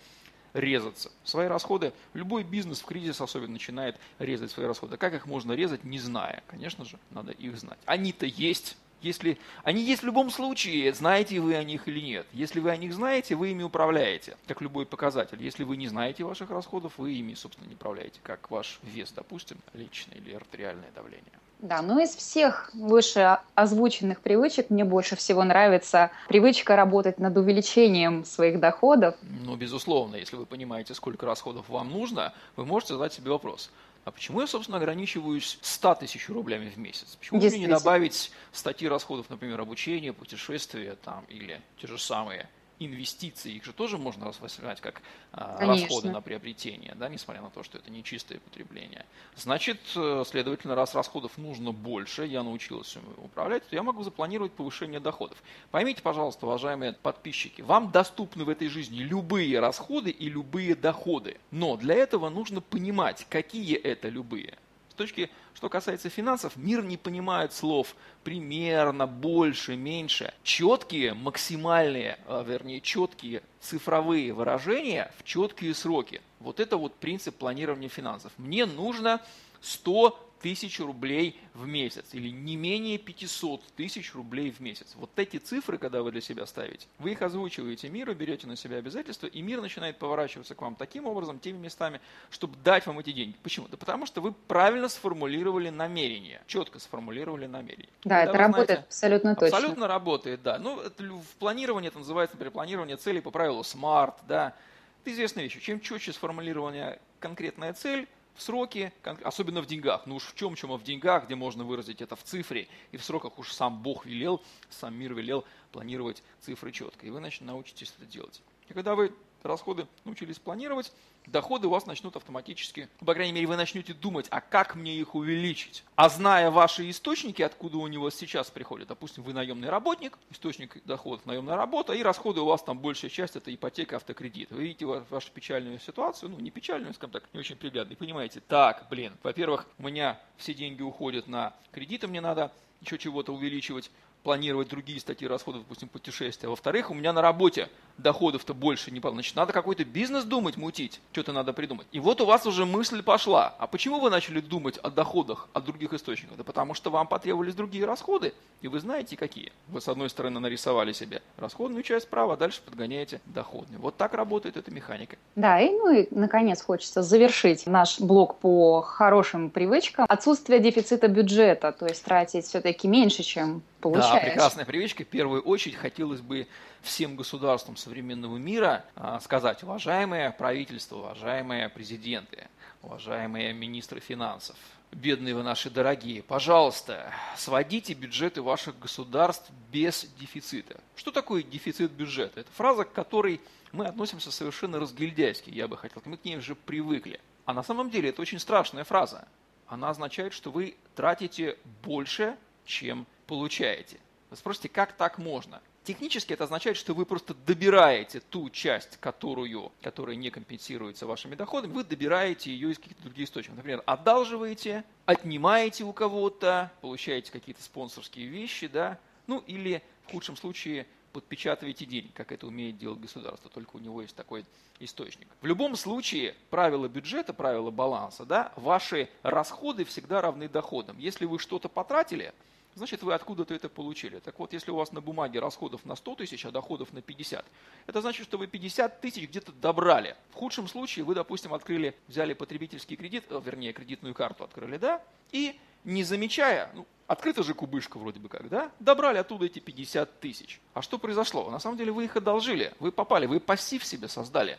резаться. 0.54 1.12
Свои 1.24 1.46
расходы, 1.46 1.92
любой 2.14 2.42
бизнес 2.44 2.80
в 2.80 2.86
кризис 2.86 3.20
особенно 3.20 3.52
начинает 3.52 3.98
резать 4.18 4.50
свои 4.50 4.66
расходы. 4.66 4.96
Как 4.96 5.12
их 5.12 5.26
можно 5.26 5.52
резать, 5.52 5.84
не 5.84 5.98
зная? 5.98 6.42
Конечно 6.46 6.84
же, 6.86 6.98
надо 7.10 7.32
их 7.32 7.58
знать. 7.58 7.78
Они-то 7.84 8.24
есть, 8.24 8.78
если 9.04 9.38
они 9.62 9.82
есть 9.82 10.02
в 10.02 10.06
любом 10.06 10.30
случае, 10.30 10.92
знаете 10.94 11.40
вы 11.40 11.54
о 11.54 11.64
них 11.64 11.86
или 11.88 12.00
нет. 12.00 12.26
Если 12.32 12.60
вы 12.60 12.70
о 12.70 12.76
них 12.76 12.94
знаете, 12.94 13.34
вы 13.34 13.50
ими 13.50 13.62
управляете, 13.62 14.36
как 14.46 14.60
любой 14.60 14.86
показатель. 14.86 15.42
Если 15.42 15.64
вы 15.64 15.76
не 15.76 15.88
знаете 15.88 16.24
ваших 16.24 16.50
расходов, 16.50 16.94
вы 16.96 17.12
ими, 17.12 17.34
собственно, 17.34 17.68
не 17.68 17.74
управляете, 17.74 18.20
как 18.22 18.50
ваш 18.50 18.80
вес, 18.82 19.12
допустим, 19.14 19.58
личное 19.74 20.16
или 20.16 20.32
артериальное 20.32 20.90
давление. 20.94 21.32
Да, 21.60 21.80
но 21.80 21.98
из 22.00 22.14
всех 22.14 22.70
выше 22.74 23.38
озвученных 23.54 24.20
привычек 24.20 24.68
мне 24.68 24.84
больше 24.84 25.16
всего 25.16 25.44
нравится 25.44 26.10
привычка 26.28 26.76
работать 26.76 27.18
над 27.18 27.36
увеличением 27.36 28.24
своих 28.24 28.60
доходов. 28.60 29.14
Ну, 29.22 29.56
безусловно, 29.56 30.16
если 30.16 30.36
вы 30.36 30.44
понимаете, 30.44 30.94
сколько 30.94 31.24
расходов 31.24 31.68
вам 31.68 31.90
нужно, 31.90 32.34
вы 32.56 32.66
можете 32.66 32.94
задать 32.94 33.14
себе 33.14 33.30
вопрос. 33.30 33.70
А 34.04 34.10
почему 34.10 34.40
я, 34.40 34.46
собственно, 34.46 34.76
ограничиваюсь 34.76 35.58
100 35.62 35.94
тысяч 35.96 36.28
рублями 36.28 36.68
в 36.68 36.76
месяц? 36.76 37.16
Почему 37.16 37.40
мне 37.40 37.58
не 37.58 37.66
добавить 37.66 38.30
статьи 38.52 38.86
расходов, 38.86 39.30
например, 39.30 39.60
обучения, 39.60 40.12
путешествия 40.12 40.96
там, 40.96 41.24
или 41.28 41.60
те 41.78 41.86
же 41.86 41.98
самые 41.98 42.48
инвестиции, 42.78 43.52
их 43.52 43.64
же 43.64 43.72
тоже 43.72 43.98
можно 43.98 44.26
воспринимать 44.26 44.80
как 44.80 45.02
а, 45.32 45.58
расходы 45.60 46.10
на 46.10 46.20
приобретение, 46.20 46.94
да, 46.96 47.08
несмотря 47.08 47.42
на 47.42 47.50
то, 47.50 47.62
что 47.62 47.78
это 47.78 47.90
не 47.90 48.02
чистое 48.02 48.38
потребление. 48.40 49.06
Значит, 49.36 49.80
э, 49.96 50.24
следовательно, 50.26 50.74
раз 50.74 50.94
расходов 50.94 51.38
нужно 51.38 51.72
больше, 51.72 52.26
я 52.26 52.42
научился 52.42 53.00
управлять, 53.18 53.68
то 53.68 53.74
я 53.74 53.82
могу 53.82 54.02
запланировать 54.02 54.52
повышение 54.52 55.00
доходов. 55.00 55.42
Поймите, 55.70 56.02
пожалуйста, 56.02 56.46
уважаемые 56.46 56.92
подписчики, 56.92 57.62
вам 57.62 57.90
доступны 57.90 58.44
в 58.44 58.48
этой 58.48 58.68
жизни 58.68 58.98
любые 58.98 59.60
расходы 59.60 60.10
и 60.10 60.28
любые 60.28 60.74
доходы, 60.74 61.38
но 61.50 61.76
для 61.76 61.94
этого 61.94 62.28
нужно 62.28 62.60
понимать, 62.60 63.26
какие 63.28 63.76
это 63.76 64.08
любые. 64.08 64.58
С 64.90 64.94
точки, 64.94 65.30
что 65.54 65.68
касается 65.68 66.10
финансов, 66.10 66.56
мир 66.56 66.84
не 66.84 66.96
понимает 66.96 67.52
слов 67.52 67.94
примерно, 68.24 69.06
больше, 69.06 69.76
меньше. 69.76 70.34
Четкие, 70.42 71.14
максимальные, 71.14 72.18
а, 72.26 72.42
вернее, 72.42 72.80
четкие 72.80 73.42
цифровые 73.60 74.32
выражения 74.32 75.12
в 75.18 75.24
четкие 75.24 75.74
сроки. 75.74 76.20
Вот 76.40 76.60
это 76.60 76.76
вот 76.76 76.94
принцип 76.96 77.36
планирования 77.36 77.88
финансов. 77.88 78.32
Мне 78.36 78.66
нужно 78.66 79.22
100 79.60 80.33
тысяч 80.44 80.78
рублей 80.78 81.40
в 81.54 81.66
месяц 81.66 82.04
или 82.12 82.28
не 82.28 82.56
менее 82.56 82.98
500 82.98 83.62
тысяч 83.76 84.14
рублей 84.14 84.50
в 84.50 84.60
месяц. 84.60 84.92
Вот 84.94 85.08
эти 85.16 85.38
цифры, 85.38 85.78
когда 85.78 86.02
вы 86.02 86.12
для 86.12 86.20
себя 86.20 86.44
ставите, 86.44 86.86
вы 86.98 87.12
их 87.12 87.22
озвучиваете 87.22 87.88
миру, 87.88 88.14
берете 88.14 88.46
на 88.46 88.54
себя 88.54 88.76
обязательства, 88.76 89.26
и 89.26 89.40
мир 89.40 89.62
начинает 89.62 89.98
поворачиваться 89.98 90.54
к 90.54 90.60
вам 90.60 90.76
таким 90.76 91.06
образом, 91.06 91.38
теми 91.38 91.56
местами, 91.56 91.98
чтобы 92.28 92.58
дать 92.62 92.84
вам 92.84 92.98
эти 92.98 93.12
деньги. 93.12 93.34
Почему? 93.42 93.68
Да 93.68 93.78
потому 93.78 94.04
что 94.04 94.20
вы 94.20 94.32
правильно 94.32 94.90
сформулировали 94.90 95.70
намерение, 95.70 96.42
четко 96.46 96.78
сформулировали 96.78 97.46
намерение. 97.46 97.88
Да, 98.04 98.26
когда 98.26 98.30
это 98.30 98.38
работает 98.38 98.66
знаете, 98.66 98.86
абсолютно 98.86 99.34
точно. 99.36 99.56
Абсолютно 99.56 99.88
работает, 99.88 100.42
да. 100.42 100.58
Ну, 100.58 100.78
это, 100.78 101.04
в 101.04 101.36
планировании 101.38 101.88
это 101.88 102.00
называется, 102.00 102.36
например, 102.36 102.52
планирование 102.52 102.98
целей 102.98 103.22
по 103.22 103.30
правилу 103.30 103.62
SMART, 103.62 104.16
да. 104.28 104.54
Это 105.00 105.10
известная 105.14 105.44
вещь. 105.44 105.58
Чем 105.62 105.80
четче 105.80 106.12
сформулирована 106.12 106.98
конкретная 107.18 107.72
цель, 107.72 108.06
в 108.34 108.42
сроки, 108.42 108.92
особенно 109.22 109.62
в 109.62 109.66
деньгах. 109.66 110.06
Ну 110.06 110.16
уж 110.16 110.24
в 110.24 110.34
чем, 110.34 110.54
чем, 110.54 110.72
а 110.72 110.76
в 110.76 110.82
деньгах, 110.82 111.26
где 111.26 111.34
можно 111.34 111.64
выразить 111.64 112.02
это 112.02 112.16
в 112.16 112.22
цифре, 112.22 112.68
и 112.92 112.96
в 112.96 113.04
сроках 113.04 113.38
уж 113.38 113.52
сам 113.52 113.82
Бог 113.82 114.06
велел, 114.06 114.42
сам 114.70 114.94
мир 114.94 115.14
велел 115.14 115.44
планировать 115.74 116.22
цифры 116.40 116.70
четко. 116.70 117.04
И 117.04 117.10
вы, 117.10 117.20
научитесь 117.40 117.92
это 117.98 118.06
делать. 118.06 118.40
И 118.68 118.72
когда 118.72 118.94
вы 118.94 119.12
расходы 119.42 119.88
научились 120.04 120.38
планировать, 120.38 120.92
доходы 121.26 121.66
у 121.66 121.70
вас 121.70 121.84
начнут 121.84 122.14
автоматически, 122.14 122.88
по 123.04 123.12
крайней 123.12 123.32
мере, 123.32 123.48
вы 123.48 123.56
начнете 123.56 123.92
думать, 123.92 124.26
а 124.30 124.40
как 124.40 124.76
мне 124.76 124.96
их 124.96 125.16
увеличить? 125.16 125.82
А 125.96 126.08
зная 126.08 126.52
ваши 126.52 126.88
источники, 126.88 127.42
откуда 127.42 127.78
у 127.78 127.88
него 127.88 128.08
сейчас 128.10 128.52
приходят, 128.52 128.86
допустим, 128.86 129.24
вы 129.24 129.32
наемный 129.32 129.68
работник, 129.68 130.16
источник 130.30 130.82
доходов 130.84 131.26
наемная 131.26 131.56
работа, 131.56 131.92
и 131.92 132.02
расходы 132.02 132.40
у 132.40 132.46
вас 132.46 132.62
там 132.62 132.78
большая 132.78 133.10
часть 133.10 133.34
это 133.34 133.52
ипотека, 133.52 133.96
автокредит. 133.96 134.52
Вы 134.52 134.62
видите 134.62 134.86
вашу 134.86 135.32
печальную 135.32 135.80
ситуацию, 135.80 136.30
ну 136.30 136.38
не 136.38 136.52
печальную, 136.52 136.94
скажем 136.94 137.10
так, 137.10 137.24
не 137.32 137.40
очень 137.40 137.56
приглядную, 137.56 137.98
понимаете, 137.98 138.40
так, 138.46 138.86
блин, 138.88 139.12
во-первых, 139.24 139.66
у 139.78 139.82
меня 139.82 140.20
все 140.36 140.54
деньги 140.54 140.82
уходят 140.82 141.26
на 141.26 141.52
кредиты, 141.72 142.06
мне 142.06 142.20
надо 142.20 142.52
еще 142.80 142.96
чего-то 142.98 143.32
увеличивать, 143.32 143.90
планировать 144.24 144.68
другие 144.68 144.98
статьи 144.98 145.28
расходов, 145.28 145.62
допустим, 145.62 145.88
путешествия. 145.88 146.48
Во-вторых, 146.48 146.90
у 146.90 146.94
меня 146.94 147.12
на 147.12 147.20
работе 147.20 147.68
доходов-то 147.98 148.54
больше 148.54 148.90
не 148.90 148.98
было. 148.98 149.12
Значит, 149.12 149.36
надо 149.36 149.52
какой-то 149.52 149.84
бизнес 149.84 150.24
думать, 150.24 150.56
мутить, 150.56 151.00
что-то 151.12 151.32
надо 151.32 151.52
придумать. 151.52 151.86
И 151.92 152.00
вот 152.00 152.20
у 152.20 152.26
вас 152.26 152.46
уже 152.46 152.64
мысль 152.64 153.02
пошла. 153.02 153.54
А 153.58 153.66
почему 153.66 154.00
вы 154.00 154.10
начали 154.10 154.40
думать 154.40 154.78
о 154.78 154.90
доходах 154.90 155.48
от 155.52 155.64
других 155.66 155.92
источников? 155.92 156.38
Да 156.38 156.42
потому 156.42 156.74
что 156.74 156.90
вам 156.90 157.06
потребовались 157.06 157.54
другие 157.54 157.84
расходы, 157.84 158.32
и 158.62 158.68
вы 158.68 158.80
знаете 158.80 159.16
какие. 159.16 159.52
Вы 159.68 159.82
с 159.82 159.88
одной 159.88 160.08
стороны 160.08 160.40
нарисовали 160.40 160.92
себе 160.92 161.22
расходную 161.36 161.82
часть 161.82 162.06
справа, 162.06 162.34
а 162.34 162.36
дальше 162.36 162.62
подгоняете 162.64 163.20
доходную. 163.26 163.80
Вот 163.80 163.96
так 163.96 164.14
работает 164.14 164.56
эта 164.56 164.70
механика. 164.70 165.16
Да, 165.36 165.60
и 165.60 165.68
ну 165.68 165.92
и 165.92 166.08
наконец 166.10 166.62
хочется 166.62 167.02
завершить 167.02 167.66
наш 167.66 168.00
блок 168.00 168.38
по 168.38 168.80
хорошим 168.80 169.50
привычкам. 169.50 170.06
Отсутствие 170.08 170.60
дефицита 170.60 171.08
бюджета, 171.08 171.72
то 171.72 171.86
есть 171.86 172.02
тратить 172.02 172.46
все-таки 172.46 172.88
меньше, 172.88 173.22
чем 173.22 173.62
получаешь. 173.84 174.14
Да, 174.14 174.20
прекрасная 174.20 174.64
привычка. 174.64 175.04
В 175.04 175.08
первую 175.08 175.42
очередь 175.42 175.76
хотелось 175.76 176.20
бы 176.20 176.48
всем 176.80 177.16
государствам 177.16 177.76
современного 177.76 178.38
мира 178.38 178.84
а, 178.96 179.20
сказать, 179.20 179.62
уважаемые 179.62 180.30
правительства, 180.30 180.96
уважаемые 180.96 181.68
президенты, 181.68 182.48
уважаемые 182.82 183.52
министры 183.52 184.00
финансов, 184.00 184.56
бедные 184.90 185.34
вы 185.34 185.42
наши 185.42 185.68
дорогие, 185.68 186.22
пожалуйста, 186.22 187.12
сводите 187.36 187.92
бюджеты 187.92 188.40
ваших 188.40 188.78
государств 188.78 189.50
без 189.70 190.06
дефицита. 190.18 190.80
Что 190.96 191.10
такое 191.10 191.42
дефицит 191.42 191.90
бюджета? 191.92 192.40
Это 192.40 192.50
фраза, 192.52 192.84
к 192.84 192.92
которой 192.92 193.40
мы 193.72 193.86
относимся 193.86 194.30
совершенно 194.30 194.80
разгильдяйски, 194.80 195.50
я 195.50 195.68
бы 195.68 195.76
хотел, 195.76 196.00
мы 196.06 196.16
к 196.16 196.24
ней 196.24 196.38
уже 196.38 196.54
привыкли. 196.54 197.20
А 197.44 197.52
на 197.52 197.62
самом 197.62 197.90
деле 197.90 198.08
это 198.08 198.22
очень 198.22 198.38
страшная 198.38 198.84
фраза. 198.84 199.28
Она 199.66 199.90
означает, 199.90 200.32
что 200.32 200.50
вы 200.50 200.76
тратите 200.94 201.58
больше, 201.82 202.36
чем 202.64 203.06
получаете. 203.26 203.98
Вы 204.30 204.36
спросите, 204.36 204.68
как 204.68 204.92
так 204.92 205.18
можно? 205.18 205.60
Технически 205.84 206.32
это 206.32 206.44
означает, 206.44 206.78
что 206.78 206.94
вы 206.94 207.04
просто 207.04 207.34
добираете 207.34 208.20
ту 208.20 208.48
часть, 208.48 208.96
которую, 208.96 209.70
которая 209.82 210.16
не 210.16 210.30
компенсируется 210.30 211.06
вашими 211.06 211.34
доходами, 211.34 211.72
вы 211.72 211.84
добираете 211.84 212.50
ее 212.50 212.70
из 212.70 212.78
каких-то 212.78 213.02
других 213.02 213.28
источников. 213.28 213.58
Например, 213.58 213.82
одалживаете, 213.84 214.82
отнимаете 215.04 215.84
у 215.84 215.92
кого-то, 215.92 216.72
получаете 216.80 217.30
какие-то 217.30 217.62
спонсорские 217.62 218.28
вещи, 218.28 218.66
да, 218.66 218.98
ну 219.26 219.44
или 219.46 219.82
в 220.06 220.12
худшем 220.12 220.38
случае 220.38 220.86
подпечатываете 221.12 221.84
деньги, 221.84 222.10
как 222.14 222.32
это 222.32 222.46
умеет 222.46 222.76
делать 222.78 222.98
государство, 222.98 223.50
только 223.50 223.76
у 223.76 223.78
него 223.78 224.02
есть 224.02 224.16
такой 224.16 224.44
источник. 224.80 225.28
В 225.42 225.46
любом 225.46 225.76
случае, 225.76 226.34
правила 226.50 226.88
бюджета, 226.88 227.32
правила 227.32 227.70
баланса, 227.70 228.24
да, 228.24 228.52
ваши 228.56 229.08
расходы 229.22 229.84
всегда 229.84 230.20
равны 230.20 230.48
доходам. 230.48 230.98
Если 230.98 231.26
вы 231.26 231.38
что-то 231.38 231.68
потратили, 231.68 232.32
значит 232.74 233.02
вы 233.02 233.14
откуда-то 233.14 233.54
это 233.54 233.68
получили. 233.68 234.18
Так 234.18 234.38
вот, 234.38 234.52
если 234.52 234.70
у 234.70 234.76
вас 234.76 234.92
на 234.92 235.00
бумаге 235.00 235.38
расходов 235.38 235.84
на 235.84 235.96
100 235.96 236.14
тысяч, 236.16 236.44
а 236.44 236.50
доходов 236.50 236.92
на 236.92 237.02
50, 237.02 237.44
это 237.86 238.00
значит, 238.00 238.26
что 238.26 238.38
вы 238.38 238.46
50 238.46 239.00
тысяч 239.00 239.28
где-то 239.28 239.52
добрали. 239.52 240.16
В 240.30 240.34
худшем 240.34 240.68
случае 240.68 241.04
вы, 241.04 241.14
допустим, 241.14 241.54
открыли, 241.54 241.94
взяли 242.08 242.34
потребительский 242.34 242.96
кредит, 242.96 243.24
э, 243.30 243.40
вернее, 243.44 243.72
кредитную 243.72 244.14
карту 244.14 244.44
открыли, 244.44 244.76
да, 244.76 245.02
и 245.32 245.58
не 245.84 246.02
замечая, 246.02 246.70
ну, 246.74 246.86
открыта 247.06 247.42
же 247.42 247.54
кубышка 247.54 247.98
вроде 247.98 248.20
бы 248.20 248.28
как, 248.28 248.48
да, 248.48 248.70
добрали 248.80 249.18
оттуда 249.18 249.46
эти 249.46 249.58
50 249.58 250.20
тысяч. 250.20 250.60
А 250.72 250.82
что 250.82 250.98
произошло? 250.98 251.50
На 251.50 251.58
самом 251.58 251.76
деле 251.76 251.92
вы 251.92 252.04
их 252.04 252.16
одолжили, 252.16 252.72
вы 252.80 252.90
попали, 252.90 253.26
вы 253.26 253.40
пассив 253.40 253.84
себе 253.84 254.08
создали. 254.08 254.58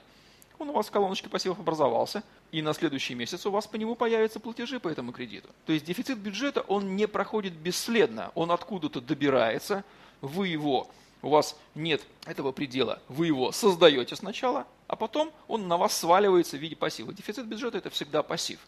Он 0.60 0.70
у 0.70 0.74
вас 0.74 0.88
в 0.88 0.92
колоночке 0.92 1.30
пассивов 1.30 1.60
образовался, 1.60 2.24
и 2.52 2.62
на 2.62 2.74
следующий 2.74 3.16
месяц 3.16 3.46
у 3.46 3.52
вас 3.52 3.68
по 3.68 3.76
нему 3.76 3.96
появятся 3.96 4.40
платежи 4.40 4.80
по 4.80 4.88
этому 4.88 5.12
кредиту. 5.12 5.50
То 5.66 5.74
есть 5.74 5.86
дефицит 5.86 6.18
бюджета, 6.18 6.62
он 6.62 6.96
не 6.96 7.08
проходит 7.08 7.54
бесследно, 7.54 8.32
он 8.36 8.52
откуда-то 8.52 9.02
добирается, 9.02 9.84
вы 10.22 10.48
его, 10.48 10.90
у 11.22 11.30
вас 11.30 11.58
нет 11.76 12.02
этого 12.26 12.52
предела, 12.52 13.02
вы 13.10 13.28
его 13.28 13.52
создаете 13.52 14.16
сначала, 14.16 14.66
а 14.88 14.96
потом 14.96 15.32
он 15.48 15.68
на 15.68 15.78
вас 15.78 15.98
сваливается 15.98 16.58
в 16.58 16.60
виде 16.60 16.76
пассива. 16.76 17.14
Дефицит 17.14 17.46
бюджета– 17.46 17.78
это 17.80 17.90
всегда 17.90 18.24
пассив 18.24 18.60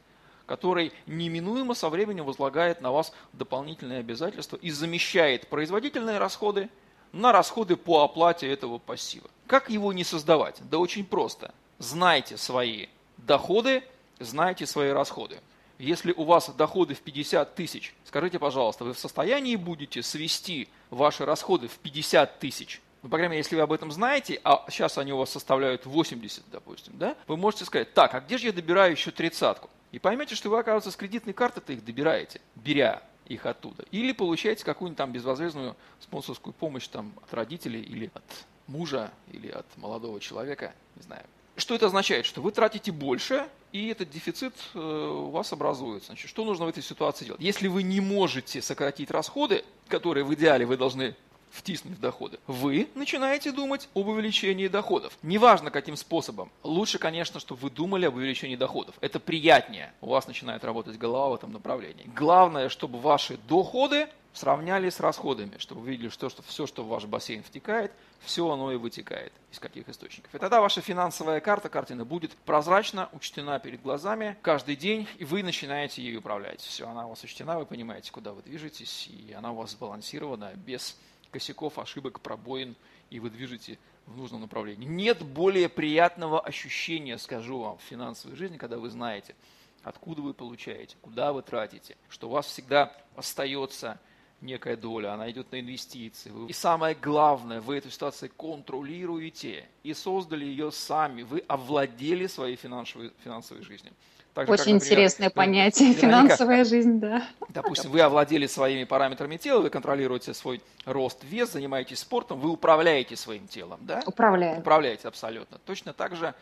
который 0.47 0.93
неминуемо 1.05 1.75
со 1.75 1.89
временем 1.89 2.25
возлагает 2.25 2.81
на 2.81 2.91
вас 2.91 3.13
дополнительные 3.33 3.99
обязательства 3.99 4.55
и 4.55 4.71
замещает 4.71 5.47
производительные 5.49 6.17
расходы 6.17 6.69
на 7.11 7.31
расходы 7.31 7.75
по 7.75 8.03
оплате 8.03 8.51
этого 8.51 8.79
пассива. 8.79 9.29
Как 9.45 9.69
его 9.69 9.93
не 9.93 10.03
создавать? 10.03 10.59
Да 10.69 10.79
очень 10.79 11.05
просто. 11.05 11.53
Знайте 11.79 12.37
свои 12.37 12.87
доходы, 13.17 13.83
знаете 14.19 14.65
свои 14.65 14.89
расходы. 14.89 15.39
Если 15.77 16.11
у 16.11 16.23
вас 16.23 16.49
доходы 16.49 16.95
в 16.95 17.01
50 17.01 17.53
тысяч, 17.53 17.93
скажите, 18.03 18.39
пожалуйста, 18.39 18.83
вы 18.83 18.93
в 18.93 18.99
состоянии 18.99 19.55
будете 19.55 20.01
свести 20.01 20.69
ваши 20.89 21.23
расходы 21.23 21.67
в 21.67 21.77
50 21.77 22.39
тысяч? 22.39 22.81
Ну, 23.03 23.09
по 23.09 23.17
крайней 23.17 23.33
мере, 23.33 23.41
если 23.41 23.55
вы 23.55 23.61
об 23.61 23.71
этом 23.71 23.91
знаете, 23.91 24.41
а 24.43 24.65
сейчас 24.69 24.97
они 24.97 25.13
у 25.13 25.17
вас 25.17 25.29
составляют 25.29 25.85
80, 25.85 26.43
допустим, 26.51 26.93
да, 26.97 27.15
вы 27.27 27.37
можете 27.37 27.65
сказать, 27.65 27.93
так, 27.93 28.15
а 28.15 28.21
где 28.21 28.39
же 28.39 28.47
я 28.47 28.53
добираю 28.53 28.93
еще 28.93 29.11
тридцатку? 29.11 29.69
И 29.91 29.99
поймете, 29.99 30.33
что 30.33 30.49
вы, 30.49 30.57
оказывается, 30.57 30.89
с 30.89 30.95
кредитной 30.95 31.33
карты-то 31.33 31.73
их 31.73 31.85
добираете, 31.85 32.41
беря 32.55 33.03
их 33.27 33.45
оттуда. 33.45 33.85
Или 33.91 34.13
получаете 34.13 34.65
какую-нибудь 34.65 34.97
там 34.97 35.11
безвозмездную 35.11 35.75
спонсорскую 35.99 36.53
помощь 36.53 36.87
там, 36.87 37.13
от 37.21 37.33
родителей 37.35 37.81
или 37.81 38.09
от 38.15 38.23
мужа, 38.65 39.11
или 39.31 39.49
от 39.49 39.65
молодого 39.77 40.19
человека, 40.19 40.73
не 40.95 41.03
знаю, 41.03 41.23
что 41.57 41.75
это 41.75 41.87
означает? 41.87 42.25
Что 42.25 42.41
вы 42.41 42.51
тратите 42.51 42.91
больше, 42.91 43.47
и 43.71 43.87
этот 43.87 44.09
дефицит 44.09 44.53
э, 44.73 44.79
у 44.79 45.29
вас 45.31 45.51
образуется. 45.51 46.07
Значит, 46.07 46.29
что 46.29 46.45
нужно 46.45 46.65
в 46.65 46.69
этой 46.69 46.83
ситуации 46.83 47.25
делать? 47.25 47.41
Если 47.41 47.67
вы 47.67 47.83
не 47.83 47.99
можете 47.99 48.61
сократить 48.61 49.11
расходы, 49.11 49.65
которые 49.87 50.23
в 50.23 50.33
идеале 50.33 50.65
вы 50.65 50.77
должны 50.77 51.15
втиснуть 51.51 51.97
в 51.97 51.99
доходы, 51.99 52.39
вы 52.47 52.89
начинаете 52.95 53.51
думать 53.51 53.89
об 53.93 54.07
увеличении 54.07 54.67
доходов. 54.67 55.17
Неважно 55.21 55.71
каким 55.71 55.95
способом. 55.95 56.51
Лучше, 56.63 56.99
конечно, 56.99 57.39
чтобы 57.39 57.61
вы 57.61 57.69
думали 57.69 58.05
об 58.05 58.15
увеличении 58.15 58.55
доходов. 58.55 58.95
Это 59.01 59.19
приятнее. 59.19 59.93
У 60.01 60.07
вас 60.07 60.27
начинает 60.27 60.63
работать 60.63 60.97
голова 60.97 61.29
в 61.29 61.35
этом 61.35 61.51
направлении. 61.51 62.09
Главное, 62.15 62.69
чтобы 62.69 62.99
ваши 62.99 63.37
доходы 63.47 64.07
сравняли 64.37 64.89
с 64.89 64.99
расходами, 64.99 65.57
чтобы 65.57 65.81
вы 65.81 65.91
видели, 65.91 66.09
что, 66.09 66.29
что 66.29 66.43
все, 66.43 66.67
что 66.67 66.83
в 66.83 66.87
ваш 66.87 67.05
бассейн 67.05 67.43
втекает, 67.43 67.91
все 68.19 68.49
оно 68.49 68.71
и 68.71 68.75
вытекает 68.75 69.33
из 69.51 69.59
каких 69.59 69.89
источников. 69.89 70.33
И 70.33 70.37
тогда 70.37 70.61
ваша 70.61 70.81
финансовая 70.81 71.39
карта, 71.39 71.69
картина 71.69 72.05
будет 72.05 72.31
прозрачно 72.45 73.09
учтена 73.13 73.59
перед 73.59 73.81
глазами 73.81 74.37
каждый 74.41 74.75
день, 74.75 75.07
и 75.17 75.25
вы 75.25 75.43
начинаете 75.43 76.03
ею 76.03 76.19
управлять. 76.19 76.61
Все, 76.61 76.87
она 76.87 77.05
у 77.05 77.09
вас 77.09 77.23
учтена, 77.23 77.57
вы 77.57 77.65
понимаете, 77.65 78.11
куда 78.11 78.33
вы 78.33 78.41
движетесь, 78.43 79.07
и 79.07 79.33
она 79.33 79.51
у 79.51 79.55
вас 79.55 79.71
сбалансирована, 79.71 80.53
без 80.55 80.97
косяков, 81.31 81.79
ошибок, 81.79 82.21
пробоин, 82.21 82.75
и 83.09 83.19
вы 83.19 83.29
движете 83.29 83.77
в 84.05 84.17
нужном 84.17 84.41
направлении. 84.41 84.87
Нет 84.87 85.21
более 85.21 85.69
приятного 85.69 86.39
ощущения, 86.39 87.17
скажу 87.17 87.59
вам, 87.59 87.77
в 87.77 87.81
финансовой 87.81 88.37
жизни, 88.37 88.57
когда 88.57 88.77
вы 88.77 88.89
знаете, 88.89 89.35
откуда 89.83 90.21
вы 90.21 90.33
получаете, 90.33 90.95
куда 91.01 91.33
вы 91.33 91.41
тратите, 91.41 91.97
что 92.09 92.27
у 92.27 92.31
вас 92.31 92.47
всегда 92.47 92.95
остается 93.15 93.99
некая 94.41 94.77
доля, 94.77 95.13
она 95.13 95.29
идет 95.31 95.51
на 95.51 95.59
инвестиции. 95.59 96.31
И 96.47 96.53
самое 96.53 96.95
главное, 96.95 97.59
вы 97.59 97.77
эту 97.77 97.89
ситуацию 97.89 98.31
контролируете 98.37 99.67
и 99.83 99.93
создали 99.93 100.45
ее 100.45 100.71
сами. 100.71 101.23
Вы 101.23 101.43
овладели 101.47 102.27
своей 102.27 102.55
финансовой, 102.55 103.11
финансовой 103.23 103.63
жизнью. 103.63 103.93
Так 104.37 104.49
Очень 104.49 104.57
как, 104.57 104.65
например, 104.65 104.83
интересное 104.83 105.29
понятие, 105.31 105.93
финансовая 105.93 106.63
жизнь, 106.63 106.99
да. 106.99 107.27
Допустим, 107.49 107.89
вы 107.89 108.01
овладели 108.01 108.45
своими 108.45 108.83
параметрами 108.83 109.37
тела, 109.37 109.61
вы 109.61 109.71
контролируете 109.71 110.35
свой 110.35 110.61
рост, 110.85 111.23
вес, 111.23 111.53
занимаетесь 111.53 111.97
спортом, 112.01 112.39
вы 112.39 112.51
управляете 112.51 113.15
своим 113.15 113.47
телом, 113.47 113.79
да? 113.81 114.03
Управляете. 114.05 114.59
Управляете, 114.59 115.07
абсолютно. 115.07 115.57
Точно 115.65 115.91
так 115.91 116.15
же 116.15 116.35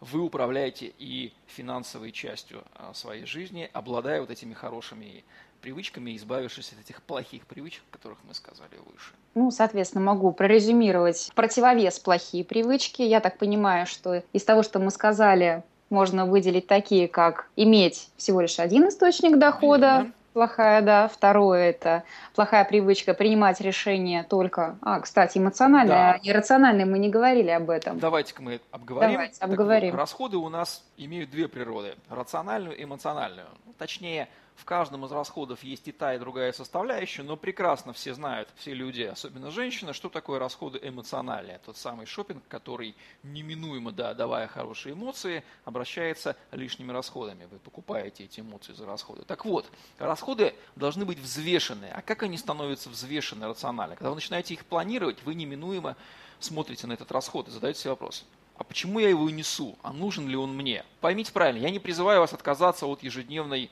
вы 0.00 0.20
управляете 0.22 0.94
и 0.98 1.34
финансовой 1.46 2.12
частью 2.12 2.62
а, 2.74 2.94
своей 2.94 3.26
жизни, 3.26 3.68
обладая 3.74 4.22
вот 4.22 4.30
этими 4.30 4.54
хорошими 4.54 5.22
привычками, 5.60 6.16
избавившись 6.16 6.72
от 6.72 6.80
этих 6.80 7.02
плохих 7.02 7.44
привычек, 7.44 7.82
о 7.90 7.92
которых 7.92 8.16
мы 8.26 8.32
сказали 8.32 8.76
выше. 8.90 9.12
Ну, 9.34 9.50
соответственно, 9.50 10.02
могу 10.02 10.32
прорезюмировать 10.32 11.30
противовес 11.34 11.98
плохие 11.98 12.42
привычки. 12.42 13.02
Я 13.02 13.20
так 13.20 13.36
понимаю, 13.36 13.86
что 13.86 14.22
из 14.32 14.44
того, 14.44 14.62
что 14.62 14.78
мы 14.78 14.90
сказали, 14.90 15.62
можно 15.90 16.26
выделить 16.26 16.66
такие, 16.66 17.08
как 17.08 17.48
иметь 17.56 18.10
всего 18.16 18.40
лишь 18.40 18.58
один 18.58 18.88
источник 18.88 19.38
дохода, 19.38 19.86
Верно. 19.86 20.12
плохая, 20.32 20.82
да. 20.82 21.08
Второе– 21.08 21.70
это 21.70 22.04
плохая 22.34 22.64
привычка 22.64 23.14
принимать 23.14 23.60
решения 23.60 24.24
только, 24.28 24.76
а, 24.82 25.00
кстати, 25.00 25.38
эмоциональные, 25.38 25.88
да. 25.88 26.12
а 26.12 26.18
не 26.18 26.32
рациональные, 26.32 26.86
мы 26.86 26.98
не 26.98 27.08
говорили 27.08 27.50
об 27.50 27.70
этом. 27.70 27.98
Давайте-ка 27.98 28.42
мы 28.42 28.60
обговорим. 28.70 29.12
Давайте, 29.12 29.40
обговорим. 29.40 29.90
вот, 29.92 29.98
расходы 29.98 30.36
у 30.36 30.48
нас 30.48 30.84
имеют 30.96 31.30
две 31.30 31.48
природы– 31.48 31.94
рациональную 32.08 32.76
и 32.76 32.84
эмоциональную. 32.84 33.46
Точнее, 33.78 34.28
в 34.58 34.64
каждом 34.64 35.06
из 35.06 35.12
расходов 35.12 35.62
есть 35.62 35.86
и 35.86 35.92
та, 35.92 36.14
и 36.14 36.18
другая 36.18 36.52
составляющая, 36.52 37.22
но 37.22 37.36
прекрасно 37.36 37.92
все 37.92 38.12
знают, 38.12 38.48
все 38.56 38.74
люди, 38.74 39.02
особенно 39.02 39.52
женщины, 39.52 39.92
что 39.92 40.08
такое 40.08 40.40
расходы 40.40 40.80
эмоциональные. 40.82 41.60
Тот 41.64 41.76
самый 41.76 42.06
шопинг, 42.06 42.42
который 42.48 42.96
неминуемо, 43.22 43.92
да, 43.92 44.14
давая 44.14 44.48
хорошие 44.48 44.94
эмоции, 44.94 45.44
обращается 45.64 46.36
лишними 46.50 46.90
расходами. 46.90 47.44
Вы 47.44 47.60
покупаете 47.60 48.24
эти 48.24 48.40
эмоции 48.40 48.72
за 48.72 48.84
расходы. 48.84 49.22
Так 49.22 49.44
вот, 49.44 49.70
расходы 49.98 50.54
должны 50.74 51.04
быть 51.04 51.20
взвешены. 51.20 51.90
А 51.94 52.02
как 52.02 52.24
они 52.24 52.36
становятся 52.36 52.90
взвешены 52.90 53.46
рационально? 53.46 53.94
Когда 53.94 54.10
вы 54.10 54.16
начинаете 54.16 54.54
их 54.54 54.64
планировать, 54.64 55.22
вы 55.22 55.36
неминуемо 55.36 55.96
смотрите 56.40 56.88
на 56.88 56.94
этот 56.94 57.12
расход 57.12 57.46
и 57.46 57.52
задаете 57.52 57.80
себе 57.80 57.90
вопрос– 57.90 58.24
а 58.58 58.64
почему 58.64 58.98
я 58.98 59.08
его 59.08 59.30
несу, 59.30 59.78
а 59.82 59.92
нужен 59.92 60.26
ли 60.28 60.34
он 60.34 60.54
мне? 60.54 60.84
Поймите 61.00 61.32
правильно, 61.32 61.62
я 61.62 61.70
не 61.70 61.78
призываю 61.78 62.20
вас 62.20 62.32
отказаться 62.32 62.86
от 62.86 63.04
ежедневной 63.04 63.70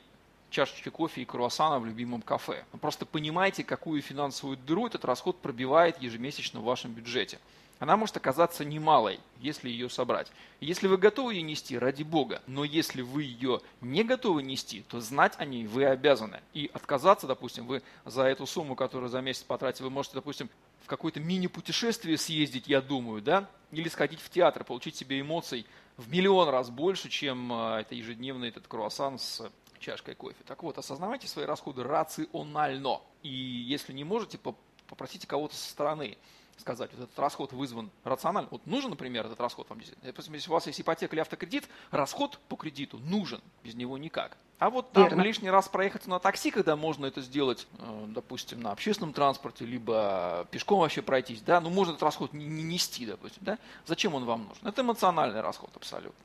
чашечки 0.50 0.88
кофе 0.88 1.22
и 1.22 1.24
круассана 1.24 1.78
в 1.78 1.86
любимом 1.86 2.22
кафе. 2.22 2.64
Вы 2.72 2.78
просто 2.78 3.06
понимаете, 3.06 3.64
какую 3.64 4.02
финансовую 4.02 4.56
дыру 4.56 4.86
этот 4.86 5.04
расход 5.04 5.38
пробивает 5.40 6.00
ежемесячно 6.00 6.60
в 6.60 6.64
вашем 6.64 6.92
бюджете. 6.92 7.38
Она 7.78 7.96
может 7.98 8.16
оказаться 8.16 8.64
немалой, 8.64 9.20
если 9.38 9.68
ее 9.68 9.90
собрать. 9.90 10.32
Если 10.60 10.88
вы 10.88 10.96
готовы 10.96 11.34
ее 11.34 11.42
нести, 11.42 11.78
ради 11.78 12.04
бога. 12.04 12.40
Но 12.46 12.64
если 12.64 13.02
вы 13.02 13.24
ее 13.24 13.60
не 13.82 14.02
готовы 14.02 14.42
нести, 14.42 14.82
то 14.88 15.00
знать 15.00 15.34
о 15.36 15.44
ней 15.44 15.66
вы 15.66 15.84
обязаны. 15.84 16.40
И 16.54 16.70
отказаться, 16.72 17.26
допустим, 17.26 17.66
вы 17.66 17.82
за 18.06 18.22
эту 18.22 18.46
сумму, 18.46 18.76
которую 18.76 19.10
за 19.10 19.20
месяц 19.20 19.42
потратите, 19.42 19.84
вы 19.84 19.90
можете, 19.90 20.14
допустим, 20.14 20.48
в 20.84 20.86
какое-то 20.86 21.20
мини-путешествие 21.20 22.16
съездить, 22.16 22.66
я 22.66 22.80
думаю, 22.80 23.20
да, 23.20 23.50
или 23.72 23.88
сходить 23.88 24.20
в 24.20 24.30
театр, 24.30 24.64
получить 24.64 24.96
себе 24.96 25.20
эмоций 25.20 25.66
в 25.96 26.10
миллион 26.10 26.48
раз 26.48 26.70
больше, 26.70 27.08
чем 27.08 27.52
а, 27.52 27.80
это 27.80 27.94
ежедневный 27.94 28.48
этот 28.48 28.68
круассан 28.68 29.18
с 29.18 29.50
чашкой 29.78 30.14
кофе. 30.14 30.42
Так 30.46 30.62
вот, 30.62 30.78
осознавайте 30.78 31.28
свои 31.28 31.44
расходы 31.44 31.82
рационально. 31.82 33.00
И 33.22 33.28
если 33.28 33.92
не 33.92 34.04
можете, 34.04 34.38
попросите 34.86 35.26
кого-то 35.26 35.54
со 35.54 35.70
стороны 35.70 36.16
сказать, 36.58 36.90
вот 36.94 37.04
этот 37.04 37.18
расход 37.18 37.52
вызван 37.52 37.90
рационально. 38.04 38.48
Вот 38.50 38.66
нужен, 38.66 38.90
например, 38.90 39.26
этот 39.26 39.40
расход 39.40 39.68
вам 39.68 39.78
действительно. 39.78 40.12
Если 40.34 40.50
у 40.50 40.52
вас 40.52 40.66
есть 40.66 40.80
ипотека 40.80 41.14
или 41.14 41.20
автокредит, 41.20 41.68
расход 41.90 42.38
по 42.48 42.56
кредиту 42.56 42.98
нужен, 42.98 43.40
без 43.62 43.74
него 43.74 43.98
никак. 43.98 44.36
А 44.58 44.70
вот 44.70 44.90
там 44.92 45.04
Верно. 45.04 45.20
лишний 45.20 45.50
раз 45.50 45.68
проехать 45.68 46.06
на 46.06 46.18
такси, 46.18 46.50
когда 46.50 46.76
можно 46.76 47.04
это 47.04 47.20
сделать, 47.20 47.66
э, 47.78 48.04
допустим, 48.08 48.60
на 48.62 48.72
общественном 48.72 49.12
транспорте, 49.12 49.66
либо 49.66 50.46
пешком 50.50 50.80
вообще 50.80 51.02
пройтись, 51.02 51.42
да, 51.42 51.60
ну 51.60 51.68
можно 51.68 51.92
этот 51.92 52.02
расход 52.02 52.32
не, 52.32 52.46
не 52.46 52.62
нести, 52.62 53.04
допустим, 53.04 53.42
да, 53.44 53.58
зачем 53.84 54.14
он 54.14 54.24
вам 54.24 54.48
нужен? 54.48 54.66
Это 54.66 54.80
эмоциональный 54.80 55.42
расход 55.42 55.70
абсолютно. 55.74 56.24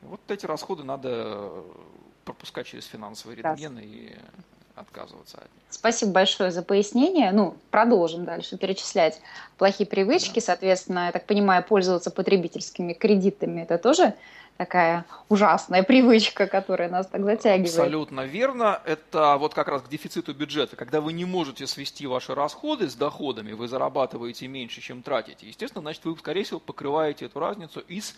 Вот 0.00 0.20
эти 0.30 0.46
расходы 0.46 0.84
надо 0.84 1.62
пропускать 2.24 2.66
через 2.66 2.86
финансовый 2.86 3.36
рентген 3.36 3.78
и 3.78 4.14
отказываться 4.74 5.38
от 5.38 5.44
них. 5.44 5.62
Спасибо 5.70 6.12
большое 6.12 6.50
за 6.50 6.62
пояснение. 6.62 7.30
Ну, 7.32 7.56
продолжим 7.70 8.24
дальше 8.24 8.56
перечислять 8.56 9.20
плохие 9.58 9.86
привычки. 9.86 10.36
Да. 10.36 10.46
Соответственно, 10.46 11.06
я 11.06 11.12
так 11.12 11.26
понимаю, 11.26 11.62
пользоваться 11.62 12.10
потребительскими 12.10 12.92
кредитами– 12.92 13.60
это 13.62 13.78
тоже 13.78 14.14
такая 14.56 15.04
ужасная 15.28 15.82
привычка, 15.82 16.46
которая 16.46 16.88
нас 16.88 17.06
так 17.06 17.24
затягивает. 17.24 17.68
Абсолютно 17.68 18.20
верно. 18.22 18.80
Это 18.84 19.36
вот 19.38 19.54
как 19.54 19.68
раз 19.68 19.82
к 19.82 19.88
дефициту 19.88 20.34
бюджета. 20.34 20.76
Когда 20.76 21.00
вы 21.00 21.12
не 21.12 21.24
можете 21.24 21.66
свести 21.66 22.06
ваши 22.06 22.34
расходы 22.34 22.88
с 22.88 22.94
доходами, 22.94 23.52
вы 23.52 23.66
зарабатываете 23.68 24.46
меньше, 24.46 24.80
чем 24.80 25.02
тратите. 25.02 25.46
Естественно, 25.46 25.82
значит, 25.82 26.04
вы, 26.04 26.16
скорее 26.16 26.44
всего, 26.44 26.60
покрываете 26.60 27.26
эту 27.26 27.40
разницу 27.40 27.80
из 27.80 28.14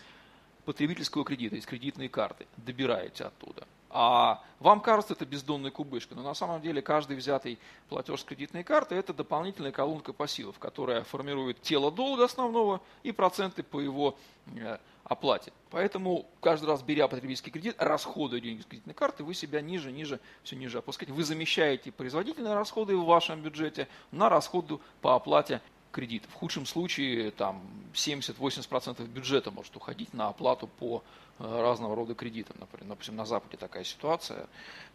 потребительского 0.64 1.24
кредита, 1.24 1.56
из 1.56 1.66
кредитной 1.66 2.08
карты. 2.08 2.46
Добираете 2.56 3.24
оттуда. 3.24 3.64
А 3.96 4.42
вам 4.58 4.80
кажется 4.80 5.12
это 5.12 5.24
бездонной 5.24 5.70
кубышкой, 5.70 6.16
но 6.16 6.24
на 6.24 6.34
самом 6.34 6.60
деле 6.60 6.82
каждый 6.82 7.16
взятый 7.16 7.60
платеж 7.88 8.22
с 8.22 8.24
кредитной 8.24 8.64
карты– 8.64 8.94
это 8.96 9.14
дополнительная 9.14 9.70
колонка 9.70 10.12
пассивов, 10.12 10.58
которая 10.58 11.04
формирует 11.04 11.62
тело 11.62 11.92
долга 11.92 12.24
основного 12.24 12.80
и 13.04 13.12
проценты 13.12 13.62
по 13.62 13.78
его 13.78 14.18
э, 14.56 14.78
оплате. 15.04 15.52
Поэтому 15.70 16.26
каждый 16.40 16.66
раз, 16.66 16.82
беря 16.82 17.06
потребительский 17.06 17.52
кредит, 17.52 17.76
расходуя 17.78 18.40
деньги 18.40 18.62
с 18.62 18.66
кредитной 18.66 18.94
карты, 18.94 19.22
вы 19.22 19.32
себя 19.32 19.60
ниже, 19.60 19.92
ниже, 19.92 20.18
все 20.42 20.56
ниже 20.56 20.78
опускаете. 20.78 21.12
Вы 21.12 21.22
замещаете 21.22 21.92
производительные 21.92 22.54
расходы 22.54 22.96
в 22.96 23.04
вашем 23.04 23.42
бюджете 23.42 23.86
на 24.10 24.28
расходы 24.28 24.78
по 25.02 25.14
оплате 25.14 25.60
кредит. 25.94 26.24
В 26.28 26.34
худшем 26.34 26.66
случае 26.66 27.30
там 27.30 27.62
70-80% 27.94 29.06
бюджета 29.06 29.50
может 29.52 29.74
уходить 29.76 30.12
на 30.12 30.28
оплату 30.28 30.66
по 30.66 31.02
э, 31.38 31.60
разного 31.62 31.94
рода 31.94 32.14
кредитам. 32.14 32.56
Например, 32.58 32.88
допустим, 32.88 33.14
на 33.16 33.24
Западе 33.24 33.56
такая 33.56 33.84
ситуация 33.84 34.46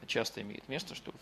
часто 0.07 0.41
имеет 0.41 0.67
место, 0.67 0.95
что 0.95 1.13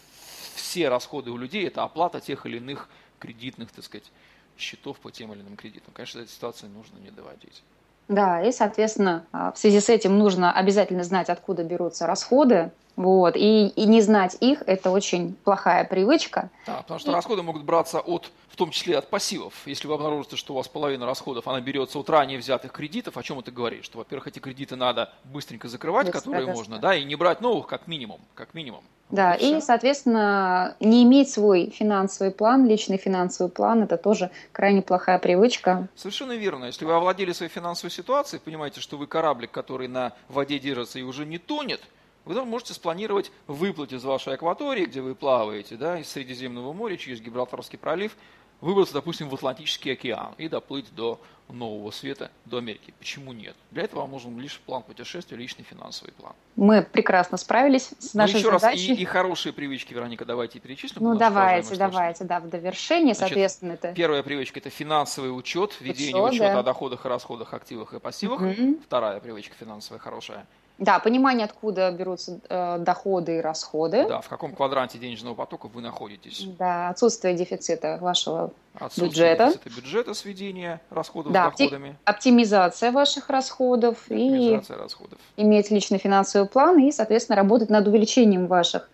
все 0.55 0.89
расходы 0.89 1.29
у 1.29 1.37
людей– 1.37 1.67
это 1.67 1.83
оплата 1.83 2.19
тех 2.19 2.45
или 2.47 2.57
иных 2.57 2.89
кредитных, 3.19 3.71
так 3.71 3.85
сказать, 3.85 4.11
счетов 4.57 4.97
по 4.99 5.11
тем 5.11 5.31
или 5.33 5.41
иным 5.41 5.55
кредитам. 5.55 5.93
Конечно, 5.93 6.19
этой 6.19 6.31
ситуации 6.31 6.65
нужно 6.65 6.97
не 6.97 7.11
доводить. 7.11 7.61
Да, 8.07 8.41
и, 8.41 8.51
соответственно, 8.51 9.27
а, 9.31 9.51
в 9.51 9.57
связи 9.59 9.79
с 9.79 9.89
этим 9.89 10.17
нужно 10.17 10.51
обязательно 10.51 11.03
знать, 11.03 11.29
откуда 11.29 11.63
берутся 11.63 12.07
расходы, 12.07 12.71
вот, 12.97 13.35
и, 13.35 13.67
и 13.67 13.85
не 13.85 14.01
знать 14.01 14.35
их– 14.39 14.63
это 14.65 14.89
очень 14.89 15.35
плохая 15.43 15.85
привычка. 15.85 16.49
Да, 16.65 16.77
потому 16.77 16.99
что 16.99 17.11
и... 17.11 17.13
расходы 17.13 17.43
могут 17.43 17.63
браться 17.63 17.99
от, 17.99 18.31
в 18.49 18.55
том 18.55 18.71
числе 18.71 18.97
от 18.97 19.07
пассивов. 19.07 19.53
Если 19.67 19.87
вы 19.87 19.93
обнаружите, 19.93 20.35
что 20.35 20.53
у 20.53 20.57
вас 20.57 20.67
половина 20.67 21.05
расходов, 21.05 21.47
она 21.47 21.61
берется 21.61 21.99
от 21.99 22.09
ранее 22.09 22.39
взятых 22.39 22.71
кредитов, 22.71 23.15
о 23.15 23.21
чем 23.21 23.37
это 23.37 23.51
говорит? 23.51 23.85
Что, 23.85 23.99
во-первых, 23.99 24.27
эти 24.29 24.39
кредиты 24.39 24.75
надо 24.75 25.13
быстренько 25.25 25.67
закрывать, 25.67 26.07
Быстро, 26.07 26.21
которые 26.21 26.47
можно, 26.47 26.79
да, 26.79 26.95
и 26.95 27.03
не 27.03 27.15
брать 27.15 27.39
новых, 27.39 27.67
как 27.67 27.85
минимум, 27.85 28.19
как 28.33 28.55
минимум. 28.55 28.83
Да, 29.11 29.33
вот 29.33 29.41
и, 29.41 29.57
и 29.57 29.61
соответственно, 29.61 30.75
не 30.79 31.03
иметь 31.03 31.29
свой 31.29 31.69
финансовый 31.69 32.31
план, 32.31 32.65
личный 32.65 32.97
финансовый 32.97 33.49
план, 33.49 33.83
это 33.83 33.97
тоже 33.97 34.31
крайне 34.51 34.81
плохая 34.81 35.19
привычка. 35.19 35.87
Совершенно 35.95 36.35
верно. 36.35 36.65
Если 36.65 36.83
вы 36.83 36.93
овладели 36.93 37.31
своей 37.31 37.51
финансовой 37.51 37.91
ситуацией, 37.91 38.41
понимаете, 38.43 38.81
что 38.81 38.97
вы 38.97 39.05
кораблик, 39.05 39.51
который 39.51 39.87
на 39.87 40.13
воде 40.29 40.57
держится 40.57 40.97
и 40.97 41.03
уже 41.03 41.27
не 41.27 41.37
тонет– 41.37 41.81
вы 42.27 42.45
можете 42.45 42.73
спланировать 42.73 43.31
выплыть 43.47 43.93
из 43.93 44.03
вашей 44.03 44.33
акватории, 44.33 44.85
где 44.85 45.01
вы 45.01 45.15
плаваете, 45.15 45.75
да, 45.75 45.99
из 45.99 46.09
Средиземного 46.09 46.73
моря 46.73 46.97
через 46.97 47.21
Гибралтарский 47.21 47.77
пролив, 47.77 48.15
выбраться, 48.61 48.93
допустим, 48.93 49.29
в 49.29 49.35
Атлантический 49.35 49.93
океан 49.93 50.33
и 50.37 50.49
доплыть 50.49 50.93
до 50.95 51.19
Нового 51.49 51.91
Света, 51.91 52.31
до 52.45 52.57
Америки. 52.57 52.93
Почему 52.99 53.31
нет? 53.31 53.55
Для 53.71 53.83
этого 53.83 54.01
вам 54.01 54.11
нужен 54.11 54.37
лишь 54.39 54.59
план 54.59 54.83
путешествия, 54.83 55.37
личный 55.37 55.63
финансовый 55.63 56.11
план. 56.11 56.33
Мы 56.55 56.81
прекрасно 56.81 57.37
справились 57.37 57.93
с 57.99 58.13
ну, 58.13 58.21
нашей 58.21 58.33
ну, 58.33 58.39
еще 58.39 58.59
задачей. 58.59 58.89
раз, 58.89 58.99
и, 58.99 59.01
и 59.01 59.05
хорошие 59.05 59.53
привычки, 59.53 59.93
Вероника, 59.93 60.25
давайте 60.25 60.59
перечислим. 60.59 61.03
Ну, 61.03 61.15
давайте, 61.15 61.75
давайте, 61.75 62.25
да, 62.25 62.39
в 62.39 62.49
довершение, 62.49 63.13
Значит, 63.13 63.29
соответственно. 63.29 63.73
Это... 63.73 63.93
Первая 63.93 64.23
привычка– 64.23 64.59
это 64.59 64.69
финансовый 64.69 65.29
учет, 65.29 65.79
ведение 65.79 66.21
учет, 66.21 66.33
учета 66.33 66.53
да. 66.53 66.59
о 66.59 66.63
доходах 66.63 67.05
и 67.05 67.09
расходах, 67.09 67.53
активах 67.53 67.93
и 67.93 67.99
пассивах. 67.99 68.41
Угу. 68.41 68.79
Вторая 68.83 69.19
привычка 69.19 69.55
финансовая 69.57 69.99
хорошая– 69.99 70.45
да, 70.77 70.99
понимание, 70.99 71.45
откуда 71.45 71.89
берутся 71.91 72.39
э, 72.49 72.77
доходы 72.79 73.37
и 73.37 73.41
расходы. 73.41 74.07
Да, 74.07 74.21
в 74.21 74.29
каком 74.29 74.53
квадранте 74.53 74.99
денежного 74.99 75.33
потока 75.33 75.67
вы 75.67 75.81
находитесь. 75.81 76.43
Да, 76.59 76.89
отсутствие 76.89 77.33
дефицита 77.33 77.97
вашего 77.99 78.51
отсутствие 78.75 79.09
бюджета. 79.09 79.47
Отсутствие 79.47 79.75
бюджета, 79.75 80.13
сведение 80.13 80.79
расходов 80.91 81.33
да, 81.33 81.51
с 81.51 81.57
доходами. 81.57 81.97
оптимизация 82.05 82.91
ваших 82.91 83.29
расходов. 83.29 83.97
Оптимизация 84.03 84.77
и 84.77 84.79
расходов. 84.79 85.19
Иметь 85.35 85.71
личный 85.71 85.97
финансовый 85.97 86.47
план 86.47 86.77
и, 86.79 86.91
соответственно, 86.91 87.37
работать 87.37 87.71
над 87.71 87.87
увеличением 87.87 88.45
ваших 88.45 88.87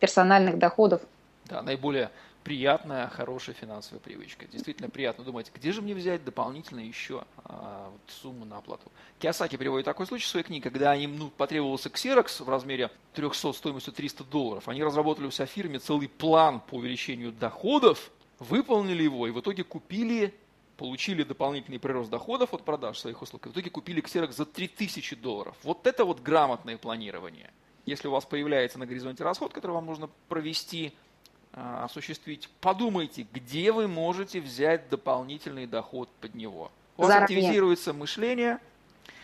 персональных 0.00 0.58
доходов. 0.58 1.02
Да, 1.44 1.60
наиболее 1.60 2.10
приятная, 2.48 3.08
хорошая 3.08 3.54
финансовая 3.54 4.00
привычка. 4.00 4.46
Действительно 4.46 4.88
приятно 4.88 5.22
думать, 5.22 5.52
где 5.54 5.70
же 5.70 5.82
мне 5.82 5.92
взять 5.94 6.24
дополнительно 6.24 6.80
еще 6.80 7.24
а, 7.44 7.90
вот, 7.92 8.00
сумму 8.06 8.46
на 8.46 8.56
оплату. 8.56 8.90
Киосаки 9.18 9.56
приводит 9.56 9.84
такой 9.84 10.06
случай 10.06 10.24
в 10.24 10.28
своей 10.28 10.46
книге, 10.46 10.62
когда 10.62 10.94
им 10.94 11.18
ну, 11.18 11.28
потребовался 11.28 11.90
ксерокс 11.90 12.40
в 12.40 12.48
размере 12.48 12.90
300 13.12 13.52
стоимостью 13.52 13.92
300 13.92 14.24
долларов. 14.24 14.66
Они 14.66 14.82
разработали 14.82 15.26
у 15.26 15.30
себя 15.30 15.44
в 15.44 15.50
фирме 15.50 15.78
целый 15.78 16.08
план 16.08 16.60
по 16.60 16.76
увеличению 16.76 17.32
доходов, 17.32 18.10
выполнили 18.38 19.02
его 19.02 19.26
и 19.26 19.30
в 19.30 19.40
итоге 19.40 19.62
купили 19.62 20.34
получили 20.78 21.24
дополнительный 21.24 21.78
прирост 21.78 22.08
доходов 22.08 22.54
от 22.54 22.64
продаж 22.64 22.98
своих 22.98 23.20
услуг, 23.20 23.44
и 23.44 23.50
в 23.50 23.52
итоге 23.52 23.68
купили 23.68 24.00
ксерокс 24.00 24.36
за 24.36 24.46
3000 24.46 25.16
долларов. 25.16 25.54
Вот 25.64 25.86
это 25.86 26.06
вот 26.06 26.20
грамотное 26.20 26.78
планирование. 26.78 27.50
Если 27.84 28.08
у 28.08 28.10
вас 28.10 28.24
появляется 28.24 28.78
на 28.78 28.86
горизонте 28.86 29.22
расход, 29.22 29.52
который 29.52 29.72
вам 29.72 29.84
нужно 29.84 30.08
провести, 30.28 30.94
осуществить, 31.82 32.48
подумайте, 32.60 33.26
где 33.32 33.72
вы 33.72 33.88
можете 33.88 34.40
взять 34.40 34.88
дополнительный 34.88 35.66
доход 35.66 36.08
под 36.20 36.34
него. 36.34 36.70
У 36.96 37.02
вас 37.02 37.10
заранее. 37.10 37.24
активизируется 37.24 37.92
мышление. 37.92 38.58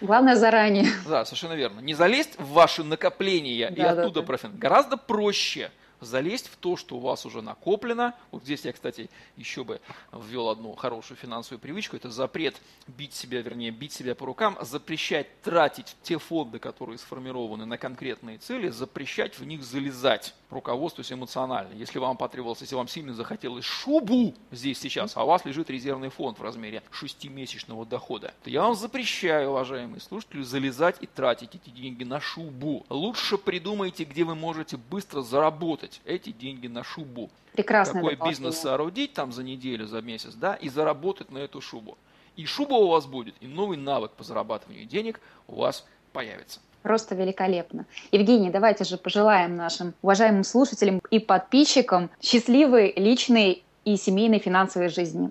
Главное 0.00 0.36
заранее. 0.36 0.86
Да, 1.08 1.24
совершенно 1.24 1.54
верно. 1.54 1.80
Не 1.80 1.94
залезть 1.94 2.38
в 2.38 2.50
ваши 2.50 2.82
накопления 2.84 3.70
да, 3.70 3.82
и 3.82 3.86
оттуда 3.86 4.20
да, 4.20 4.26
профин. 4.26 4.56
Гораздо 4.56 4.96
проще 4.96 5.70
залезть 6.00 6.48
в 6.48 6.56
то, 6.56 6.76
что 6.76 6.96
у 6.96 7.00
вас 7.00 7.26
уже 7.26 7.42
накоплено. 7.42 8.14
Вот 8.30 8.42
здесь 8.42 8.64
я, 8.64 8.72
кстати, 8.72 9.10
еще 9.36 9.64
бы 9.64 9.80
ввел 10.12 10.48
одну 10.50 10.74
хорошую 10.74 11.16
финансовую 11.16 11.60
привычку. 11.60 11.96
Это 11.96 12.10
запрет 12.10 12.56
бить 12.86 13.14
себя, 13.14 13.40
вернее, 13.42 13.70
бить 13.70 13.92
себя 13.92 14.14
по 14.14 14.26
рукам, 14.26 14.56
запрещать 14.60 15.40
тратить 15.42 15.96
те 16.02 16.18
фонды, 16.18 16.58
которые 16.58 16.98
сформированы 16.98 17.64
на 17.64 17.78
конкретные 17.78 18.38
цели, 18.38 18.68
запрещать 18.68 19.38
в 19.38 19.44
них 19.44 19.62
залезать 19.62 20.34
руководствуясь 20.54 21.12
эмоционально. 21.12 21.74
Если 21.74 21.98
вам 21.98 22.16
потребовалось, 22.16 22.60
если 22.60 22.74
вам 22.74 22.88
сильно 22.88 23.12
захотелось 23.12 23.64
шубу 23.64 24.34
здесь 24.50 24.78
сейчас, 24.78 25.16
а 25.16 25.24
у 25.24 25.26
вас 25.26 25.44
лежит 25.44 25.68
резервный 25.68 26.08
фонд 26.08 26.38
в 26.38 26.42
размере 26.42 26.82
6-месячного 26.92 27.86
дохода, 27.86 28.32
то 28.42 28.50
я 28.50 28.62
вам 28.62 28.74
запрещаю, 28.74 29.50
уважаемые 29.50 30.00
слушатели, 30.00 30.42
залезать 30.42 30.96
и 31.00 31.06
тратить 31.06 31.54
эти 31.54 31.70
деньги 31.70 32.04
на 32.04 32.20
шубу. 32.20 32.86
Лучше 32.88 33.36
придумайте, 33.36 34.04
где 34.04 34.24
вы 34.24 34.34
можете 34.34 34.76
быстро 34.76 35.20
заработать 35.20 36.00
эти 36.04 36.30
деньги 36.30 36.68
на 36.68 36.84
шубу. 36.84 37.30
Прекрасно. 37.52 38.00
Какой 38.00 38.16
бизнес 38.16 38.58
соорудить 38.58 39.12
там 39.12 39.32
за 39.32 39.42
неделю, 39.42 39.86
за 39.86 40.00
месяц, 40.00 40.34
да, 40.34 40.54
и 40.54 40.68
заработать 40.68 41.30
на 41.30 41.38
эту 41.38 41.60
шубу. 41.60 41.98
И 42.36 42.46
шуба 42.46 42.74
у 42.74 42.88
вас 42.88 43.06
будет, 43.06 43.34
и 43.40 43.46
новый 43.46 43.76
навык 43.76 44.12
по 44.12 44.24
зарабатыванию 44.24 44.86
денег 44.86 45.20
у 45.46 45.56
вас 45.56 45.86
появится. 46.12 46.60
Просто 46.84 47.14
великолепно. 47.14 47.86
Евгений, 48.12 48.50
давайте 48.50 48.84
же 48.84 48.98
пожелаем 48.98 49.56
нашим 49.56 49.94
уважаемым 50.02 50.44
слушателям 50.44 51.00
и 51.10 51.18
подписчикам 51.18 52.10
счастливой 52.20 52.92
личной 52.94 53.64
и 53.86 53.96
семейной 53.96 54.38
финансовой 54.38 54.90
жизни. 54.90 55.30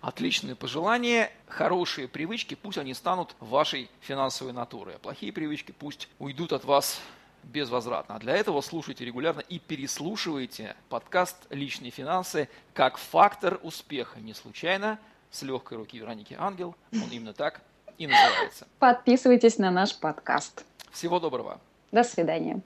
Отличные 0.00 0.54
пожелания, 0.54 1.32
хорошие 1.48 2.06
привычки, 2.06 2.54
пусть 2.54 2.78
они 2.78 2.94
станут 2.94 3.34
вашей 3.40 3.90
финансовой 4.00 4.52
натурой, 4.52 4.94
а 4.94 4.98
плохие 5.00 5.32
привычки 5.32 5.74
пусть 5.76 6.08
уйдут 6.20 6.52
от 6.52 6.64
вас 6.64 7.00
безвозвратно. 7.42 8.14
А 8.14 8.18
для 8.20 8.36
этого 8.36 8.60
слушайте 8.60 9.04
регулярно 9.04 9.40
и 9.40 9.58
переслушивайте 9.58 10.76
подкаст 10.88 11.36
«Личные 11.50 11.90
финансы» 11.90 12.48
как 12.74 12.96
фактор 12.96 13.58
успеха. 13.64 14.20
Не 14.20 14.34
случайно, 14.34 15.00
с 15.32 15.42
легкой 15.42 15.78
руки 15.78 15.98
Вероники 15.98 16.36
Ангел, 16.38 16.76
он 16.92 17.08
именно 17.10 17.32
так 17.32 17.60
и 17.98 18.06
называется. 18.06 18.68
Подписывайтесь 18.78 19.58
на 19.58 19.72
наш 19.72 19.98
подкаст. 19.98 20.64
Всего 20.92 21.18
доброго. 21.18 21.58
До 21.90 22.04
свидания. 22.04 22.60